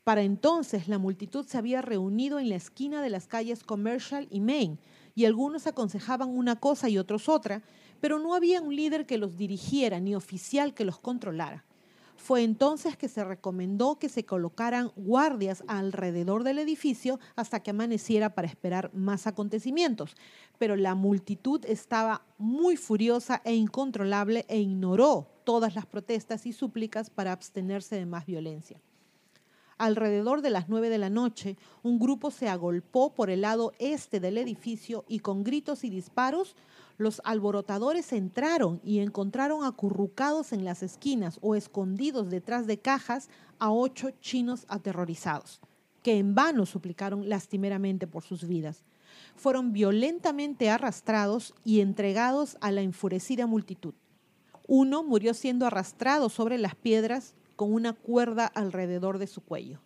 Para 0.05 0.21
entonces 0.21 0.87
la 0.87 0.99
multitud 0.99 1.45
se 1.45 1.57
había 1.57 1.81
reunido 1.81 2.39
en 2.39 2.47
la 2.47 2.55
esquina 2.55 3.01
de 3.01 3.09
las 3.09 3.27
calles 3.27 3.63
Commercial 3.63 4.27
y 4.29 4.39
Main, 4.39 4.79
y 5.15 5.25
algunos 5.25 5.65
aconsejaban 5.65 6.29
una 6.29 6.57
cosa 6.57 6.89
y 6.89 6.97
otros 6.97 7.29
otra, 7.29 7.63
pero 8.01 8.19
no 8.19 8.35
había 8.35 8.61
un 8.61 8.75
líder 8.75 9.05
que 9.05 9.17
los 9.17 9.37
dirigiera 9.37 9.99
ni 9.99 10.13
oficial 10.13 10.73
que 10.73 10.85
los 10.85 10.99
controlara. 10.99 11.63
Fue 12.17 12.43
entonces 12.43 12.97
que 12.97 13.07
se 13.07 13.23
recomendó 13.23 13.99
que 13.99 14.09
se 14.09 14.25
colocaran 14.25 14.91
guardias 14.95 15.63
alrededor 15.67 16.43
del 16.43 16.59
edificio 16.59 17.19
hasta 17.35 17.61
que 17.61 17.71
amaneciera 17.71 18.33
para 18.33 18.47
esperar 18.47 18.89
más 18.93 19.27
acontecimientos. 19.27 20.15
Pero 20.57 20.75
la 20.75 20.95
multitud 20.95 21.63
estaba 21.65 22.25
muy 22.37 22.77
furiosa 22.77 23.41
e 23.43 23.53
incontrolable 23.53 24.45
e 24.47 24.59
ignoró 24.59 25.27
todas 25.43 25.75
las 25.75 25.85
protestas 25.85 26.45
y 26.45 26.53
súplicas 26.53 27.09
para 27.09 27.31
abstenerse 27.31 27.95
de 27.95 28.05
más 28.05 28.25
violencia. 28.25 28.81
Alrededor 29.77 30.41
de 30.41 30.51
las 30.51 30.69
nueve 30.69 30.89
de 30.89 30.97
la 30.97 31.09
noche, 31.09 31.57
un 31.83 31.99
grupo 31.99 32.31
se 32.31 32.47
agolpó 32.47 33.13
por 33.13 33.29
el 33.29 33.41
lado 33.41 33.73
este 33.77 34.21
del 34.21 34.37
edificio 34.37 35.03
y 35.09 35.19
con 35.19 35.43
gritos 35.43 35.83
y 35.83 35.89
disparos, 35.89 36.55
los 36.97 37.21
alborotadores 37.25 38.13
entraron 38.13 38.79
y 38.85 38.99
encontraron 38.99 39.65
acurrucados 39.65 40.53
en 40.53 40.63
las 40.63 40.81
esquinas 40.81 41.39
o 41.41 41.55
escondidos 41.55 42.29
detrás 42.29 42.67
de 42.67 42.79
cajas 42.79 43.27
a 43.59 43.69
ocho 43.69 44.11
chinos 44.21 44.65
aterrorizados, 44.69 45.59
que 46.03 46.19
en 46.19 46.35
vano 46.35 46.65
suplicaron 46.65 47.27
lastimeramente 47.27 48.07
por 48.07 48.23
sus 48.23 48.47
vidas. 48.47 48.85
Fueron 49.35 49.73
violentamente 49.73 50.69
arrastrados 50.69 51.53
y 51.65 51.81
entregados 51.81 52.55
a 52.61 52.71
la 52.71 52.81
enfurecida 52.81 53.45
multitud. 53.45 53.93
Uno 54.67 55.03
murió 55.03 55.33
siendo 55.33 55.65
arrastrado 55.65 56.29
sobre 56.29 56.57
las 56.57 56.75
piedras 56.75 57.33
con 57.55 57.73
una 57.73 57.93
cuerda 57.93 58.45
alrededor 58.45 59.17
de 59.17 59.27
su 59.27 59.41
cuello. 59.41 59.79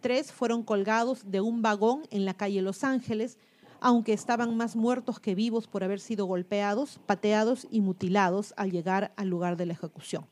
Tres 0.00 0.32
fueron 0.32 0.62
colgados 0.62 1.30
de 1.30 1.40
un 1.40 1.62
vagón 1.62 2.02
en 2.10 2.24
la 2.24 2.34
calle 2.34 2.62
Los 2.62 2.84
Ángeles, 2.84 3.36
aunque 3.80 4.12
estaban 4.12 4.56
más 4.56 4.76
muertos 4.76 5.20
que 5.20 5.34
vivos 5.34 5.66
por 5.66 5.84
haber 5.84 6.00
sido 6.00 6.26
golpeados, 6.26 7.00
pateados 7.06 7.66
y 7.70 7.80
mutilados 7.80 8.54
al 8.56 8.70
llegar 8.70 9.12
al 9.16 9.28
lugar 9.28 9.56
de 9.56 9.66
la 9.66 9.72
ejecución. 9.72 10.26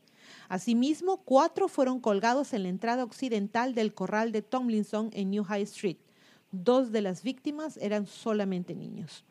Asimismo, 0.49 1.17
cuatro 1.17 1.67
fueron 1.67 1.99
colgados 1.99 2.53
en 2.53 2.63
la 2.63 2.69
entrada 2.69 3.03
occidental 3.03 3.73
del 3.73 3.93
corral 3.93 4.31
de 4.31 4.41
Tomlinson 4.41 5.09
en 5.13 5.31
New 5.31 5.43
High 5.43 5.63
Street. 5.63 5.97
Dos 6.51 6.91
de 6.91 7.01
las 7.01 7.23
víctimas 7.23 7.77
eran 7.77 8.07
solamente 8.07 8.75
niños. 8.75 9.25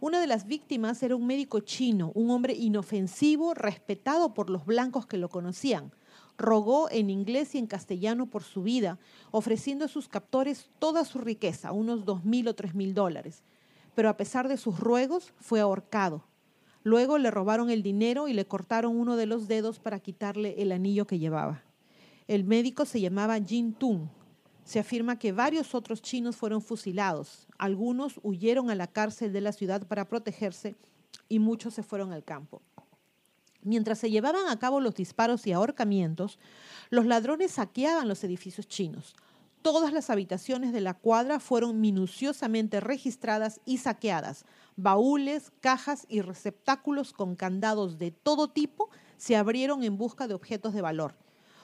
Una 0.00 0.20
de 0.20 0.26
las 0.26 0.46
víctimas 0.46 1.02
era 1.02 1.16
un 1.16 1.26
médico 1.26 1.60
chino, 1.60 2.12
un 2.14 2.30
hombre 2.30 2.52
inofensivo, 2.52 3.54
respetado 3.54 4.34
por 4.34 4.50
los 4.50 4.66
blancos 4.66 5.06
que 5.06 5.16
lo 5.16 5.30
conocían 5.30 5.92
rogó 6.38 6.90
en 6.90 7.10
inglés 7.10 7.54
y 7.54 7.58
en 7.58 7.66
castellano 7.66 8.26
por 8.26 8.42
su 8.42 8.62
vida, 8.62 8.98
ofreciendo 9.30 9.84
a 9.84 9.88
sus 9.88 10.08
captores 10.08 10.68
toda 10.78 11.04
su 11.04 11.18
riqueza, 11.18 11.72
unos 11.72 12.04
dos 12.04 12.24
mil 12.24 12.48
o 12.48 12.54
tres 12.54 12.74
mil 12.74 12.94
dólares. 12.94 13.42
Pero 13.94 14.08
a 14.08 14.16
pesar 14.16 14.48
de 14.48 14.56
sus 14.56 14.78
ruegos, 14.78 15.32
fue 15.40 15.60
ahorcado. 15.60 16.24
Luego 16.82 17.18
le 17.18 17.30
robaron 17.30 17.70
el 17.70 17.82
dinero 17.82 18.28
y 18.28 18.32
le 18.32 18.46
cortaron 18.46 18.96
uno 18.96 19.16
de 19.16 19.26
los 19.26 19.48
dedos 19.48 19.80
para 19.80 19.98
quitarle 19.98 20.54
el 20.58 20.70
anillo 20.70 21.06
que 21.06 21.18
llevaba. 21.18 21.64
El 22.28 22.44
médico 22.44 22.84
se 22.84 23.00
llamaba 23.00 23.40
Jin 23.40 23.72
Tung. 23.72 24.08
Se 24.64 24.78
afirma 24.78 25.18
que 25.18 25.32
varios 25.32 25.74
otros 25.74 26.02
chinos 26.02 26.36
fueron 26.36 26.60
fusilados. 26.60 27.46
Algunos 27.56 28.20
huyeron 28.22 28.70
a 28.70 28.74
la 28.74 28.86
cárcel 28.86 29.32
de 29.32 29.40
la 29.40 29.52
ciudad 29.52 29.86
para 29.86 30.08
protegerse 30.08 30.76
y 31.28 31.38
muchos 31.38 31.74
se 31.74 31.82
fueron 31.82 32.12
al 32.12 32.24
campo. 32.24 32.62
Mientras 33.66 33.98
se 33.98 34.12
llevaban 34.12 34.46
a 34.48 34.60
cabo 34.60 34.78
los 34.78 34.94
disparos 34.94 35.44
y 35.44 35.52
ahorcamientos, 35.52 36.38
los 36.88 37.04
ladrones 37.04 37.50
saqueaban 37.50 38.06
los 38.06 38.22
edificios 38.22 38.68
chinos. 38.68 39.16
Todas 39.60 39.92
las 39.92 40.08
habitaciones 40.08 40.72
de 40.72 40.80
la 40.80 40.94
cuadra 40.94 41.40
fueron 41.40 41.80
minuciosamente 41.80 42.78
registradas 42.78 43.60
y 43.64 43.78
saqueadas. 43.78 44.44
Baúles, 44.76 45.50
cajas 45.60 46.06
y 46.08 46.20
receptáculos 46.20 47.12
con 47.12 47.34
candados 47.34 47.98
de 47.98 48.12
todo 48.12 48.46
tipo 48.46 48.88
se 49.16 49.34
abrieron 49.34 49.82
en 49.82 49.98
busca 49.98 50.28
de 50.28 50.34
objetos 50.34 50.72
de 50.72 50.82
valor. 50.82 51.16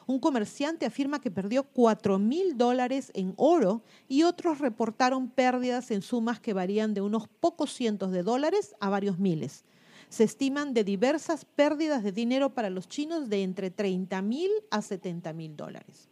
Un 0.09 0.19
comerciante 0.19 0.87
afirma 0.87 1.21
que 1.21 1.31
perdió 1.31 1.63
4 1.63 2.19
mil 2.19 2.59
dólares 2.59 3.13
en 3.15 3.33
oro 3.37 3.83
y 4.09 4.25
otros 4.25 4.59
reportaron 4.59 5.31
pérdidas 5.31 5.93
en 5.93 6.03
sumas 6.03 6.41
que 6.41 6.53
varían 6.53 6.95
de 6.95 7.01
unos 7.01 7.29
pocos 7.29 7.73
cientos 7.73 8.11
de 8.11 8.25
dólares 8.25 8.75
a 8.81 8.89
varios 8.89 9.21
miles 9.21 9.65
se 10.13 10.25
estiman 10.25 10.75
de 10.75 10.85
diversas 10.85 11.47
pérdidas 11.47 12.03
de 12.05 12.13
dinero 12.13 12.53
para 12.53 12.69
los 12.69 12.87
chinos 12.87 13.31
de 13.31 13.43
entre 13.43 13.71
30 13.71 14.21
mil 14.21 14.51
a 14.71 14.83
70 14.83 15.33
mil 15.33 15.57
dólares. 15.57 16.11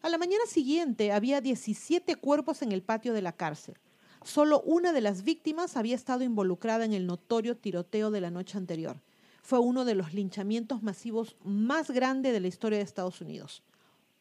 A 0.00 0.08
la 0.08 0.18
mañana 0.18 0.44
siguiente 0.48 1.12
había 1.12 1.40
17 1.40 2.16
cuerpos 2.16 2.62
en 2.62 2.72
el 2.72 2.82
patio 2.82 3.12
de 3.12 3.22
la 3.22 3.30
cárcel. 3.30 3.76
Solo 4.24 4.60
una 4.62 4.92
de 4.92 5.02
las 5.02 5.22
víctimas 5.22 5.76
había 5.76 5.94
estado 5.94 6.24
involucrada 6.24 6.84
en 6.84 6.94
el 6.94 7.06
notorio 7.06 7.56
tiroteo 7.56 8.10
de 8.10 8.20
la 8.20 8.32
noche 8.32 8.58
anterior. 8.58 9.00
Fue 9.40 9.60
uno 9.60 9.84
de 9.84 9.94
los 9.94 10.14
linchamientos 10.14 10.82
masivos 10.82 11.36
más 11.44 11.92
grandes 11.92 12.32
de 12.32 12.40
la 12.40 12.48
historia 12.48 12.78
de 12.78 12.84
Estados 12.84 13.20
Unidos. 13.20 13.62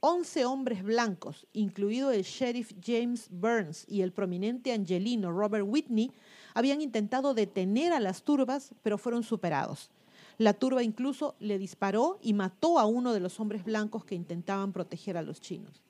11 0.01 0.46
hombres 0.46 0.84
blancos, 0.84 1.48
incluido 1.53 2.12
el 2.12 2.22
sheriff 2.22 2.74
James 2.86 3.29
Burns 3.31 3.84
y 3.88 4.01
el 4.01 4.12
prominente 4.12 4.74
angelino 4.74 5.31
Robert 5.31 5.65
Whitney, 5.67 6.12
habían 6.53 6.81
intentado 6.81 7.34
detener 7.34 7.93
a 7.93 8.00
las 8.00 8.24
turbas, 8.24 8.74
pero 8.84 8.98
fueron 8.98 9.24
superados. 9.24 9.89
La 10.38 10.53
turba 10.53 10.84
incluso 10.84 11.36
le 11.39 11.60
disparó 11.60 12.17
y 12.22 12.34
mató 12.34 12.79
a 12.79 12.86
uno 12.86 13.13
de 13.13 13.20
los 13.20 13.39
hombres 13.39 13.63
blancos 13.63 14.05
que 14.05 14.15
intentaban 14.15 14.74
proteger 14.74 15.17
a 15.17 15.22
los 15.22 15.39
chinos. 15.39 15.84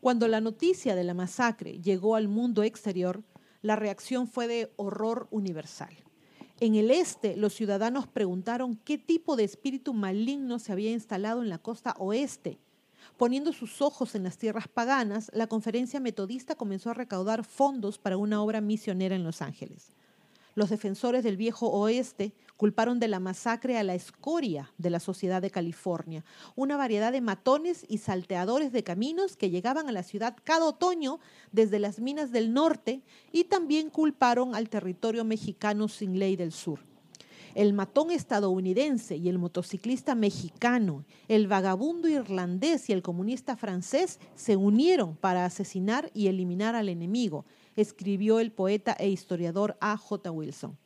Cuando 0.00 0.28
la 0.28 0.40
noticia 0.40 0.94
de 0.94 1.04
la 1.04 1.14
masacre 1.14 1.80
llegó 1.80 2.16
al 2.16 2.28
mundo 2.28 2.62
exterior, 2.62 3.22
la 3.62 3.76
reacción 3.76 4.26
fue 4.26 4.48
de 4.48 4.72
horror 4.76 5.28
universal. 5.30 5.94
En 6.60 6.74
el 6.74 6.90
este, 6.90 7.36
los 7.36 7.54
ciudadanos 7.54 8.06
preguntaron 8.06 8.76
qué 8.84 8.98
tipo 8.98 9.36
de 9.36 9.44
espíritu 9.44 9.94
maligno 9.94 10.58
se 10.58 10.72
había 10.72 10.90
instalado 10.90 11.42
en 11.42 11.48
la 11.48 11.58
costa 11.58 11.94
oeste. 11.98 12.58
Poniendo 13.16 13.52
sus 13.52 13.82
ojos 13.82 14.14
en 14.14 14.24
las 14.24 14.38
tierras 14.38 14.68
paganas, 14.68 15.30
la 15.34 15.46
conferencia 15.46 16.00
metodista 16.00 16.54
comenzó 16.54 16.90
a 16.90 16.94
recaudar 16.94 17.44
fondos 17.44 17.98
para 17.98 18.16
una 18.16 18.42
obra 18.42 18.60
misionera 18.60 19.14
en 19.14 19.24
Los 19.24 19.42
Ángeles. 19.42 19.92
Los 20.54 20.68
defensores 20.68 21.24
del 21.24 21.38
viejo 21.38 21.68
oeste 21.68 22.34
culparon 22.58 23.00
de 23.00 23.08
la 23.08 23.20
masacre 23.20 23.78
a 23.78 23.82
la 23.82 23.94
escoria 23.94 24.70
de 24.76 24.90
la 24.90 25.00
sociedad 25.00 25.40
de 25.40 25.50
California, 25.50 26.24
una 26.54 26.76
variedad 26.76 27.10
de 27.10 27.22
matones 27.22 27.86
y 27.88 27.98
salteadores 27.98 28.70
de 28.70 28.84
caminos 28.84 29.36
que 29.36 29.50
llegaban 29.50 29.88
a 29.88 29.92
la 29.92 30.02
ciudad 30.02 30.36
cada 30.44 30.66
otoño 30.66 31.20
desde 31.52 31.78
las 31.78 32.00
minas 32.00 32.32
del 32.32 32.52
norte 32.52 33.02
y 33.32 33.44
también 33.44 33.88
culparon 33.88 34.54
al 34.54 34.68
territorio 34.68 35.24
mexicano 35.24 35.88
sin 35.88 36.18
ley 36.18 36.36
del 36.36 36.52
sur. 36.52 36.91
El 37.54 37.74
matón 37.74 38.10
estadounidense 38.10 39.16
y 39.16 39.28
el 39.28 39.38
motociclista 39.38 40.14
mexicano, 40.14 41.04
el 41.28 41.48
vagabundo 41.48 42.08
irlandés 42.08 42.88
y 42.88 42.92
el 42.92 43.02
comunista 43.02 43.56
francés 43.56 44.18
se 44.34 44.56
unieron 44.56 45.16
para 45.16 45.44
asesinar 45.44 46.10
y 46.14 46.28
eliminar 46.28 46.74
al 46.74 46.88
enemigo, 46.88 47.44
escribió 47.76 48.40
el 48.40 48.52
poeta 48.52 48.92
e 48.98 49.08
historiador 49.08 49.76
A. 49.80 49.96
J. 49.96 50.30
Wilson. 50.30 50.78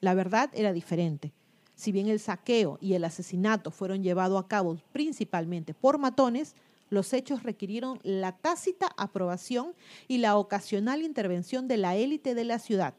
La 0.00 0.14
verdad 0.14 0.50
era 0.54 0.72
diferente. 0.72 1.32
Si 1.74 1.92
bien 1.92 2.08
el 2.08 2.18
saqueo 2.18 2.78
y 2.80 2.94
el 2.94 3.04
asesinato 3.04 3.70
fueron 3.70 4.02
llevados 4.02 4.42
a 4.42 4.48
cabo 4.48 4.78
principalmente 4.92 5.74
por 5.74 5.98
matones, 5.98 6.56
los 6.90 7.12
hechos 7.12 7.42
requirieron 7.44 8.00
la 8.02 8.32
tácita 8.32 8.88
aprobación 8.96 9.74
y 10.08 10.18
la 10.18 10.36
ocasional 10.36 11.02
intervención 11.02 11.68
de 11.68 11.76
la 11.76 11.96
élite 11.96 12.34
de 12.34 12.44
la 12.44 12.58
ciudad. 12.58 12.94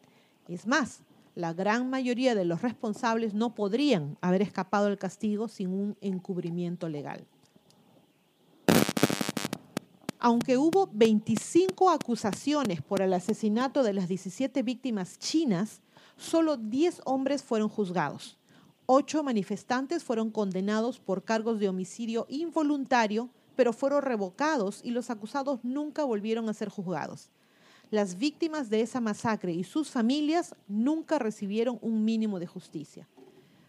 Es 0.47 0.65
más, 0.67 1.01
la 1.35 1.53
gran 1.53 1.89
mayoría 1.89 2.35
de 2.35 2.45
los 2.45 2.61
responsables 2.61 3.33
no 3.33 3.55
podrían 3.55 4.17
haber 4.21 4.41
escapado 4.41 4.85
del 4.85 4.97
castigo 4.97 5.47
sin 5.47 5.69
un 5.69 5.97
encubrimiento 6.01 6.89
legal. 6.89 7.25
Aunque 10.21 10.57
hubo 10.57 10.89
25 10.91 11.89
acusaciones 11.89 12.81
por 12.81 13.01
el 13.01 13.13
asesinato 13.13 13.83
de 13.83 13.93
las 13.93 14.09
17 14.09 14.63
víctimas 14.63 15.17
chinas, 15.17 15.81
solo 16.17 16.57
10 16.57 17.01
hombres 17.05 17.41
fueron 17.41 17.69
juzgados. 17.69 18.37
Ocho 18.85 19.23
manifestantes 19.23 20.03
fueron 20.03 20.29
condenados 20.29 20.99
por 20.99 21.23
cargos 21.23 21.59
de 21.59 21.69
homicidio 21.69 22.25
involuntario, 22.27 23.29
pero 23.55 23.71
fueron 23.71 24.01
revocados 24.01 24.81
y 24.83 24.91
los 24.91 25.09
acusados 25.09 25.59
nunca 25.63 26.03
volvieron 26.03 26.49
a 26.49 26.53
ser 26.53 26.67
juzgados. 26.69 27.29
Las 27.91 28.19
víctimas 28.19 28.69
de 28.69 28.81
esa 28.81 29.01
masacre 29.01 29.51
y 29.51 29.63
sus 29.63 29.89
familias 29.89 30.53
nunca 30.67 31.17
recibieron 31.17 31.79
un 31.81 32.05
mínimo 32.05 32.39
de 32.39 32.45
justicia. 32.45 33.07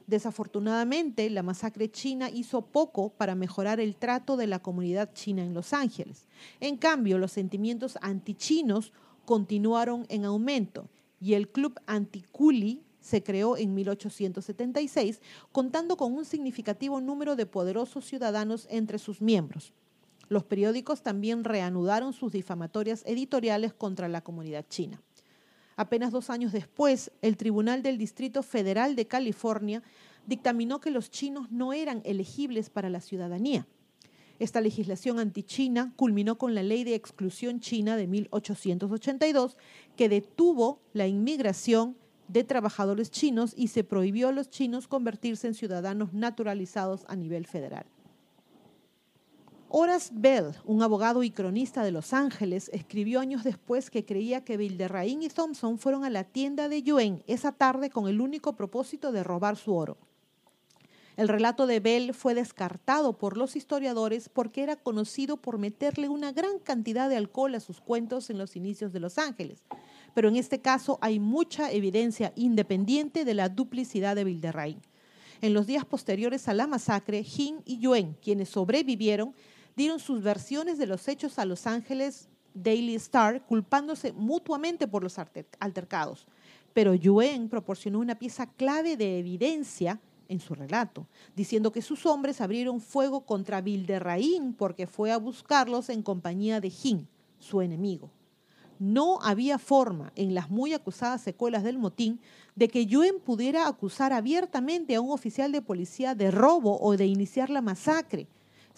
Desafortunadamente, 0.06 1.30
la 1.30 1.42
masacre 1.42 1.90
china 1.90 2.28
hizo 2.28 2.62
poco 2.62 3.10
para 3.10 3.34
mejorar 3.34 3.80
el 3.80 3.96
trato 3.96 4.36
de 4.36 4.46
la 4.46 4.58
comunidad 4.58 5.14
china 5.14 5.42
en 5.42 5.54
Los 5.54 5.72
Ángeles. 5.72 6.26
En 6.58 6.76
cambio, 6.76 7.16
los 7.16 7.32
sentimientos 7.32 7.96
antichinos 8.02 8.92
continuaron 9.24 10.04
en 10.10 10.26
aumento 10.26 10.90
y 11.18 11.34
el 11.34 11.48
Club 11.48 11.80
Anticuli 11.86 12.82
se 13.00 13.22
creó 13.22 13.56
en 13.56 13.74
1876, 13.74 15.22
contando 15.52 15.96
con 15.96 16.12
un 16.12 16.26
significativo 16.26 17.00
número 17.00 17.36
de 17.36 17.46
poderosos 17.46 18.04
ciudadanos 18.04 18.66
entre 18.70 18.98
sus 18.98 19.22
miembros. 19.22 19.72
Los 20.30 20.44
periódicos 20.44 21.02
también 21.02 21.42
reanudaron 21.42 22.12
sus 22.12 22.30
difamatorias 22.30 23.02
editoriales 23.04 23.74
contra 23.74 24.08
la 24.08 24.20
comunidad 24.20 24.64
china. 24.68 25.02
Apenas 25.74 26.12
dos 26.12 26.30
años 26.30 26.52
después, 26.52 27.10
el 27.20 27.36
Tribunal 27.36 27.82
del 27.82 27.98
Distrito 27.98 28.44
Federal 28.44 28.94
de 28.94 29.08
California 29.08 29.82
dictaminó 30.28 30.80
que 30.80 30.92
los 30.92 31.10
chinos 31.10 31.50
no 31.50 31.72
eran 31.72 32.00
elegibles 32.04 32.70
para 32.70 32.88
la 32.88 33.00
ciudadanía. 33.00 33.66
Esta 34.38 34.60
legislación 34.60 35.18
antichina 35.18 35.92
culminó 35.96 36.38
con 36.38 36.54
la 36.54 36.62
Ley 36.62 36.84
de 36.84 36.94
Exclusión 36.94 37.58
China 37.58 37.96
de 37.96 38.06
1882, 38.06 39.56
que 39.96 40.08
detuvo 40.08 40.80
la 40.92 41.08
inmigración 41.08 41.96
de 42.28 42.44
trabajadores 42.44 43.10
chinos 43.10 43.52
y 43.56 43.66
se 43.66 43.82
prohibió 43.82 44.28
a 44.28 44.32
los 44.32 44.48
chinos 44.48 44.86
convertirse 44.86 45.48
en 45.48 45.54
ciudadanos 45.54 46.12
naturalizados 46.12 47.04
a 47.08 47.16
nivel 47.16 47.46
federal. 47.46 47.86
Horace 49.72 50.10
Bell, 50.12 50.56
un 50.64 50.82
abogado 50.82 51.22
y 51.22 51.30
cronista 51.30 51.84
de 51.84 51.92
Los 51.92 52.12
Ángeles, 52.12 52.72
escribió 52.74 53.20
años 53.20 53.44
después 53.44 53.88
que 53.88 54.04
creía 54.04 54.44
que 54.44 54.56
Bilderrain 54.56 55.22
y 55.22 55.28
Thompson 55.28 55.78
fueron 55.78 56.04
a 56.04 56.10
la 56.10 56.24
tienda 56.24 56.68
de 56.68 56.82
Yuen 56.82 57.22
esa 57.28 57.52
tarde 57.52 57.88
con 57.88 58.08
el 58.08 58.20
único 58.20 58.56
propósito 58.56 59.12
de 59.12 59.22
robar 59.22 59.56
su 59.56 59.72
oro. 59.72 59.96
El 61.16 61.28
relato 61.28 61.68
de 61.68 61.78
Bell 61.78 62.14
fue 62.14 62.34
descartado 62.34 63.16
por 63.16 63.36
los 63.36 63.54
historiadores 63.54 64.28
porque 64.28 64.64
era 64.64 64.74
conocido 64.74 65.36
por 65.36 65.58
meterle 65.58 66.08
una 66.08 66.32
gran 66.32 66.58
cantidad 66.58 67.08
de 67.08 67.16
alcohol 67.16 67.54
a 67.54 67.60
sus 67.60 67.80
cuentos 67.80 68.28
en 68.28 68.38
los 68.38 68.56
inicios 68.56 68.92
de 68.92 68.98
Los 68.98 69.18
Ángeles. 69.18 69.62
Pero 70.14 70.28
en 70.28 70.34
este 70.34 70.60
caso 70.60 70.98
hay 71.00 71.20
mucha 71.20 71.70
evidencia 71.70 72.32
independiente 72.34 73.24
de 73.24 73.34
la 73.34 73.48
duplicidad 73.48 74.16
de 74.16 74.24
Bilderrain. 74.24 74.80
En 75.42 75.54
los 75.54 75.68
días 75.68 75.84
posteriores 75.84 76.48
a 76.48 76.54
la 76.54 76.66
masacre, 76.66 77.22
Jin 77.22 77.62
y 77.64 77.78
Yuen, 77.78 78.16
quienes 78.20 78.48
sobrevivieron, 78.48 79.32
dieron 79.76 79.98
sus 79.98 80.22
versiones 80.22 80.78
de 80.78 80.86
los 80.86 81.08
hechos 81.08 81.38
a 81.38 81.44
Los 81.44 81.66
Ángeles 81.66 82.28
Daily 82.54 82.94
Star, 82.96 83.44
culpándose 83.46 84.12
mutuamente 84.12 84.88
por 84.88 85.02
los 85.02 85.16
altercados. 85.60 86.26
Pero 86.72 86.94
Yuen 86.94 87.48
proporcionó 87.48 87.98
una 87.98 88.18
pieza 88.18 88.46
clave 88.46 88.96
de 88.96 89.18
evidencia 89.18 90.00
en 90.28 90.40
su 90.40 90.54
relato, 90.54 91.06
diciendo 91.34 91.72
que 91.72 91.82
sus 91.82 92.06
hombres 92.06 92.40
abrieron 92.40 92.80
fuego 92.80 93.22
contra 93.22 93.60
Bilderraín 93.60 94.54
porque 94.54 94.86
fue 94.86 95.10
a 95.10 95.18
buscarlos 95.18 95.88
en 95.88 96.02
compañía 96.02 96.60
de 96.60 96.70
Jin, 96.70 97.08
su 97.40 97.60
enemigo. 97.62 98.10
No 98.78 99.18
había 99.22 99.58
forma, 99.58 100.12
en 100.16 100.34
las 100.34 100.48
muy 100.48 100.72
acusadas 100.72 101.20
secuelas 101.20 101.64
del 101.64 101.78
motín, 101.78 102.20
de 102.54 102.68
que 102.68 102.86
Yuen 102.86 103.20
pudiera 103.20 103.66
acusar 103.66 104.12
abiertamente 104.12 104.94
a 104.94 105.00
un 105.00 105.10
oficial 105.10 105.52
de 105.52 105.62
policía 105.62 106.14
de 106.14 106.30
robo 106.30 106.80
o 106.80 106.96
de 106.96 107.06
iniciar 107.06 107.50
la 107.50 107.60
masacre 107.60 108.28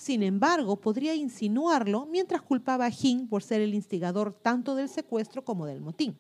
sin 0.03 0.25
embargo, 0.25 0.81
podría 0.81 1.15
insinuarlo 1.15 2.07
mientras 2.07 2.43
culpaba 2.43 2.87
a 2.87 2.91
Jin 2.91 3.29
por 3.29 3.45
ser 3.45 3.61
el 3.61 3.73
instigador 3.73 4.35
tanto 4.35 4.75
del 4.75 4.89
secuestro 4.89 5.45
como 5.45 5.65
del 5.65 5.81
motín. 5.81 6.19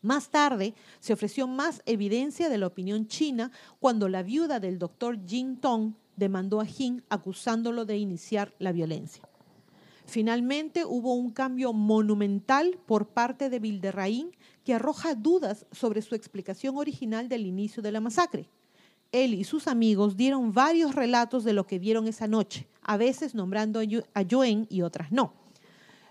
Más 0.00 0.30
tarde 0.30 0.72
se 1.00 1.12
ofreció 1.12 1.48
más 1.48 1.82
evidencia 1.86 2.48
de 2.48 2.58
la 2.58 2.68
opinión 2.68 3.08
china 3.08 3.50
cuando 3.80 4.08
la 4.08 4.22
viuda 4.22 4.60
del 4.60 4.78
doctor 4.78 5.18
Jin 5.26 5.56
Tong 5.56 5.94
demandó 6.14 6.60
a 6.60 6.66
Jin 6.66 7.02
acusándolo 7.08 7.84
de 7.84 7.98
iniciar 7.98 8.54
la 8.60 8.70
violencia. 8.70 9.28
Finalmente 10.04 10.84
hubo 10.84 11.14
un 11.14 11.30
cambio 11.30 11.72
monumental 11.72 12.78
por 12.86 13.08
parte 13.08 13.50
de 13.50 13.58
Bilderraín 13.58 14.30
que 14.62 14.72
arroja 14.72 15.16
dudas 15.16 15.66
sobre 15.72 16.00
su 16.00 16.14
explicación 16.14 16.76
original 16.76 17.28
del 17.28 17.44
inicio 17.44 17.82
de 17.82 17.90
la 17.90 18.00
masacre 18.00 18.48
él 19.24 19.34
y 19.34 19.44
sus 19.44 19.66
amigos 19.66 20.16
dieron 20.16 20.52
varios 20.52 20.94
relatos 20.94 21.44
de 21.44 21.52
lo 21.52 21.66
que 21.66 21.78
vieron 21.78 22.06
esa 22.06 22.26
noche, 22.26 22.68
a 22.82 22.96
veces 22.96 23.34
nombrando 23.34 23.80
a 24.14 24.22
Yuen 24.22 24.66
y 24.70 24.82
otras 24.82 25.12
no. 25.12 25.32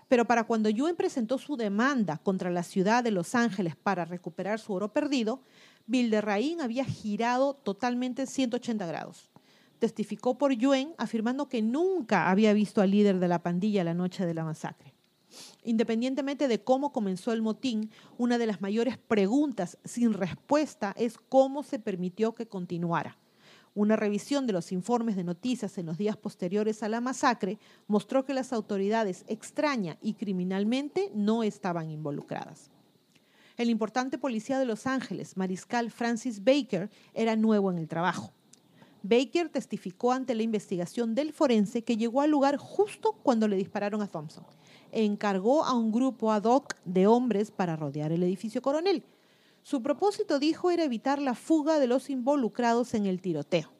Pero 0.08 0.24
para 0.24 0.44
cuando 0.44 0.68
Yuen 0.68 0.96
presentó 0.96 1.38
su 1.38 1.56
demanda 1.56 2.18
contra 2.18 2.50
la 2.50 2.62
ciudad 2.62 3.02
de 3.02 3.10
Los 3.10 3.34
Ángeles 3.34 3.76
para 3.76 4.04
recuperar 4.04 4.58
su 4.60 4.72
oro 4.72 4.92
perdido, 4.92 5.40
Bilderraín 5.86 6.60
había 6.60 6.84
girado 6.84 7.54
totalmente 7.54 8.26
180 8.26 8.86
grados. 8.86 9.30
Testificó 9.78 10.38
por 10.38 10.52
Yuen 10.52 10.94
afirmando 10.96 11.48
que 11.48 11.62
nunca 11.62 12.30
había 12.30 12.52
visto 12.52 12.80
al 12.80 12.90
líder 12.90 13.18
de 13.18 13.28
la 13.28 13.42
pandilla 13.42 13.84
la 13.84 13.94
noche 13.94 14.24
de 14.24 14.34
la 14.34 14.44
masacre. 14.44 14.95
Independientemente 15.66 16.46
de 16.46 16.62
cómo 16.62 16.92
comenzó 16.92 17.32
el 17.32 17.42
motín, 17.42 17.90
una 18.18 18.38
de 18.38 18.46
las 18.46 18.60
mayores 18.60 18.98
preguntas 18.98 19.78
sin 19.84 20.12
respuesta 20.12 20.94
es 20.96 21.18
cómo 21.18 21.64
se 21.64 21.80
permitió 21.80 22.36
que 22.36 22.46
continuara. 22.46 23.18
Una 23.74 23.96
revisión 23.96 24.46
de 24.46 24.52
los 24.52 24.70
informes 24.70 25.16
de 25.16 25.24
noticias 25.24 25.76
en 25.76 25.86
los 25.86 25.98
días 25.98 26.16
posteriores 26.16 26.84
a 26.84 26.88
la 26.88 27.00
masacre 27.00 27.58
mostró 27.88 28.24
que 28.24 28.32
las 28.32 28.52
autoridades 28.52 29.24
extraña 29.26 29.98
y 30.00 30.14
criminalmente 30.14 31.10
no 31.16 31.42
estaban 31.42 31.90
involucradas. 31.90 32.70
El 33.56 33.68
importante 33.68 34.18
policía 34.18 34.60
de 34.60 34.66
Los 34.66 34.86
Ángeles, 34.86 35.36
mariscal 35.36 35.90
Francis 35.90 36.44
Baker, 36.44 36.90
era 37.12 37.34
nuevo 37.34 37.72
en 37.72 37.78
el 37.78 37.88
trabajo. 37.88 38.32
Baker 39.02 39.48
testificó 39.48 40.12
ante 40.12 40.36
la 40.36 40.44
investigación 40.44 41.16
del 41.16 41.32
forense 41.32 41.82
que 41.82 41.96
llegó 41.96 42.20
al 42.20 42.30
lugar 42.30 42.56
justo 42.56 43.18
cuando 43.24 43.48
le 43.48 43.56
dispararon 43.56 44.00
a 44.00 44.06
Thompson 44.06 44.44
encargó 45.04 45.64
a 45.64 45.74
un 45.74 45.92
grupo 45.92 46.32
ad 46.32 46.44
hoc 46.44 46.74
de 46.84 47.06
hombres 47.06 47.50
para 47.50 47.76
rodear 47.76 48.12
el 48.12 48.22
edificio 48.22 48.62
coronel. 48.62 49.04
Su 49.62 49.82
propósito, 49.82 50.38
dijo, 50.38 50.70
era 50.70 50.84
evitar 50.84 51.20
la 51.20 51.34
fuga 51.34 51.78
de 51.78 51.86
los 51.86 52.08
involucrados 52.08 52.94
en 52.94 53.04
el 53.04 53.20
tiroteo. 53.20 53.72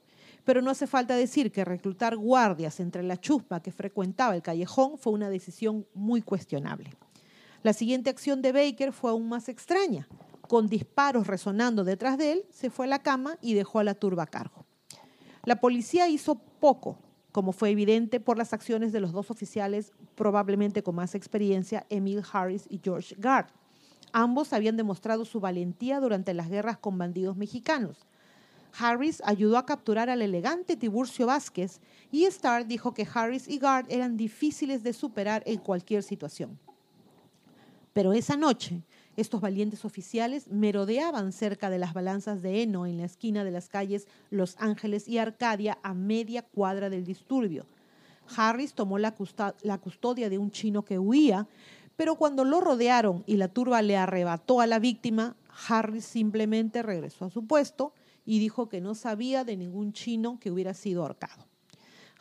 Pero 0.45 0.61
no 0.61 0.71
hace 0.71 0.87
falta 0.87 1.17
decir 1.17 1.51
que 1.51 1.65
reclutar 1.65 2.17
guardias 2.17 2.81
entre 2.81 3.03
la 3.03 3.17
chuspa 3.17 3.61
que 3.61 3.73
frecuentaba 3.73 4.35
el 4.35 4.43
callejón 4.43 4.99
fue 4.99 5.13
una 5.13 5.31
decisión 5.31 5.87
muy 5.95 6.23
cuestionable. 6.23 6.91
La 7.63 7.73
siguiente 7.73 8.11
acción 8.11 8.43
de 8.43 8.53
Baker 8.53 8.93
fue 8.93 9.11
aún 9.11 9.29
más 9.29 9.49
extraña. 9.49 10.07
Con 10.49 10.69
disparos 10.69 11.27
resonando 11.27 11.83
detrás 11.83 12.19
de 12.19 12.33
él, 12.33 12.45
se 12.51 12.71
fue 12.71 12.87
a 12.87 12.89
la 12.89 13.03
cama 13.03 13.39
y 13.41 13.55
dejó 13.55 13.79
a 13.79 13.85
la 13.85 13.95
turba 13.95 14.25
a 14.25 14.29
cargo. 14.29 14.67
La 15.45 15.61
policía 15.61 16.09
hizo 16.09 16.35
poco 16.35 16.99
como 17.37 17.53
fue 17.53 17.69
evidente 17.69 18.19
por 18.19 18.39
las 18.39 18.55
acciones 18.55 18.93
de 18.93 19.01
los 19.01 19.13
dos 19.13 19.31
oficiales 19.31 19.93
probablemente 20.15 20.83
con 20.83 20.95
más 20.95 21.15
experiencia, 21.15 21.85
Emil 21.91 22.23
Harris 22.33 22.65
y 22.71 22.81
George 22.83 23.15
Gard. 23.19 23.49
Ambos 24.11 24.55
habían 24.55 24.79
demostrado 24.79 25.27
su 25.27 25.39
valentía 25.39 26.01
durante 26.01 26.33
las 26.33 26.49
guerras 26.49 26.79
con 26.79 26.97
bandidos 26.97 27.37
mexicanos. 27.37 28.07
Harris 28.79 29.21
ayudó 29.23 29.59
a 29.59 29.67
capturar 29.67 30.09
al 30.09 30.23
elegante 30.23 30.79
Tiburcio 30.79 31.27
Vázquez 31.27 31.83
y 32.11 32.25
Starr 32.25 32.67
dijo 32.67 32.95
que 32.95 33.07
Harris 33.13 33.49
y 33.49 33.59
Gard 33.59 33.85
eran 33.91 34.17
difíciles 34.17 34.83
de 34.83 34.95
superar 34.95 35.43
en 35.45 35.59
cualquier 35.59 36.03
situación. 36.03 36.59
Pero 37.93 38.15
esa 38.15 38.39
noche, 38.39 38.81
estos 39.17 39.41
valientes 39.41 39.85
oficiales 39.85 40.49
merodeaban 40.49 41.33
cerca 41.33 41.71
de 41.71 41.79
las 41.79 41.95
balanzas 41.95 42.43
de 42.43 42.63
heno 42.63 42.87
en 42.87 42.99
la 42.99 43.05
esquina 43.05 43.45
de 43.45 43.51
las 43.51 43.69
calles 43.69 44.07
Los 44.31 44.57
Ángeles 44.59 45.09
y 45.09 45.19
Arcadia 45.19 45.79
a 45.83 45.95
media 45.95 46.43
cuadra 46.43 46.91
del 46.91 47.05
disturbio. 47.05 47.67
Harris 48.37 48.75
tomó 48.75 48.99
la, 48.99 49.13
custodia 49.13 50.29
de 50.29 50.39
un 50.39 50.51
chino 50.51 50.85
que 50.85 50.99
huía, 50.99 51.47
pero 51.97 52.17
cuando 52.17 52.45
lo 52.45 52.61
rodearon 52.61 53.25
y 53.27 53.37
la 53.37 53.49
turba 53.49 53.83
le 53.83 53.97
arrebató 53.97 54.61
a 54.61 54.67
la 54.67 54.79
víctima, 54.79 55.37
Harris 55.69 56.05
simplemente 56.05 56.83
regresó 56.83 57.25
a 57.25 57.31
su 57.31 57.47
puesto 57.47 57.93
y 58.25 58.39
dijo 58.39 58.69
que 58.69 58.81
no 58.81 58.95
sabía 58.95 59.45
de 59.45 59.57
ningún 59.57 59.93
chino 59.93 60.39
que 60.41 60.51
hubiera 60.51 60.75
sido 60.75 61.03
ahorcado. 61.03 61.47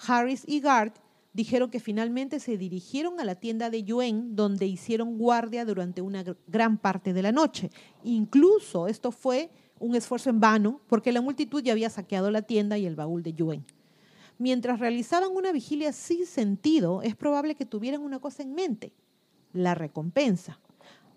Harris 0.07 0.43
y 0.47 0.59
Gard 0.59 0.93
dijeron 1.35 1.69
que 1.69 1.81
finalmente 1.81 2.39
se 2.39 2.57
dirigieron 2.57 3.19
a 3.19 3.25
la 3.25 3.35
tienda 3.35 3.69
de 3.69 3.83
Yuen, 3.83 4.37
donde 4.37 4.67
hicieron 4.67 5.17
guardia 5.17 5.65
durante 5.65 6.01
una 6.01 6.23
gran 6.47 6.77
parte 6.77 7.11
de 7.11 7.21
la 7.21 7.33
noche. 7.33 7.69
Incluso 8.05 8.87
esto 8.87 9.11
fue 9.11 9.51
un 9.77 9.95
esfuerzo 9.95 10.29
en 10.29 10.39
vano, 10.39 10.79
porque 10.87 11.11
la 11.11 11.19
multitud 11.19 11.61
ya 11.61 11.73
había 11.73 11.89
saqueado 11.89 12.31
la 12.31 12.43
tienda 12.43 12.77
y 12.77 12.85
el 12.85 12.95
baúl 12.95 13.21
de 13.21 13.33
Yuen. 13.33 13.65
Mientras 14.37 14.79
realizaban 14.79 15.35
una 15.35 15.51
vigilia 15.51 15.91
sin 15.91 16.25
sentido, 16.25 17.01
es 17.01 17.17
probable 17.17 17.55
que 17.55 17.65
tuvieran 17.65 18.01
una 18.01 18.19
cosa 18.19 18.41
en 18.41 18.53
mente, 18.53 18.93
la 19.51 19.75
recompensa. 19.75 20.61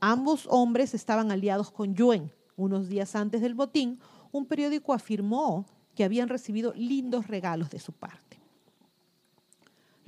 Ambos 0.01 0.49
hombres 0.51 0.95
estaban 0.95 1.31
aliados 1.31 1.71
con 1.71 1.95
Yuen. 1.95 2.33
Unos 2.57 2.89
días 2.89 3.15
antes 3.15 3.41
del 3.41 3.55
botín, 3.55 4.01
un 4.33 4.47
periódico 4.47 4.93
afirmó 4.93 5.65
que 5.95 6.03
habían 6.03 6.29
recibido 6.29 6.73
lindos 6.75 7.29
regalos 7.29 7.71
de 7.71 7.79
su 7.79 7.93
parte. 7.93 8.38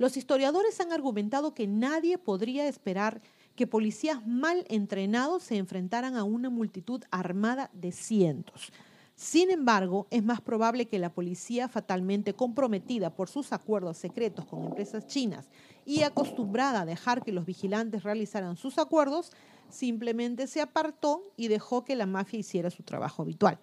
Los 0.01 0.17
historiadores 0.17 0.79
han 0.79 0.91
argumentado 0.91 1.53
que 1.53 1.67
nadie 1.67 2.17
podría 2.17 2.67
esperar 2.67 3.21
que 3.55 3.67
policías 3.67 4.25
mal 4.25 4.65
entrenados 4.67 5.43
se 5.43 5.57
enfrentaran 5.57 6.15
a 6.15 6.23
una 6.23 6.49
multitud 6.49 7.03
armada 7.11 7.69
de 7.71 7.91
cientos. 7.91 8.73
Sin 9.13 9.51
embargo, 9.51 10.07
es 10.09 10.23
más 10.23 10.41
probable 10.41 10.87
que 10.87 10.97
la 10.97 11.13
policía 11.13 11.69
fatalmente 11.69 12.33
comprometida 12.33 13.13
por 13.13 13.29
sus 13.29 13.53
acuerdos 13.53 13.99
secretos 13.99 14.45
con 14.45 14.63
empresas 14.63 15.05
chinas 15.05 15.47
y 15.85 16.01
acostumbrada 16.01 16.81
a 16.81 16.85
dejar 16.87 17.23
que 17.23 17.31
los 17.31 17.45
vigilantes 17.45 18.01
realizaran 18.01 18.57
sus 18.57 18.79
acuerdos, 18.79 19.29
simplemente 19.69 20.47
se 20.47 20.61
apartó 20.61 21.31
y 21.37 21.47
dejó 21.47 21.85
que 21.85 21.95
la 21.95 22.07
mafia 22.07 22.39
hiciera 22.39 22.71
su 22.71 22.81
trabajo 22.81 23.21
habitual. 23.21 23.59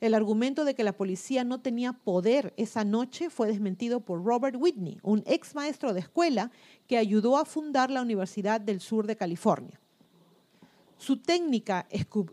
El 0.00 0.14
argumento 0.14 0.64
de 0.64 0.74
que 0.74 0.82
la 0.82 0.96
policía 0.96 1.44
no 1.44 1.60
tenía 1.60 1.92
poder 1.92 2.54
esa 2.56 2.84
noche 2.84 3.28
fue 3.28 3.48
desmentido 3.48 4.00
por 4.00 4.24
Robert 4.24 4.56
Whitney, 4.58 4.98
un 5.02 5.22
ex 5.26 5.54
maestro 5.54 5.92
de 5.92 6.00
escuela 6.00 6.50
que 6.86 6.96
ayudó 6.96 7.36
a 7.36 7.44
fundar 7.44 7.90
la 7.90 8.00
Universidad 8.00 8.62
del 8.62 8.80
Sur 8.80 9.06
de 9.06 9.16
California. 9.16 9.78
Su 10.96 11.18
técnica, 11.18 11.86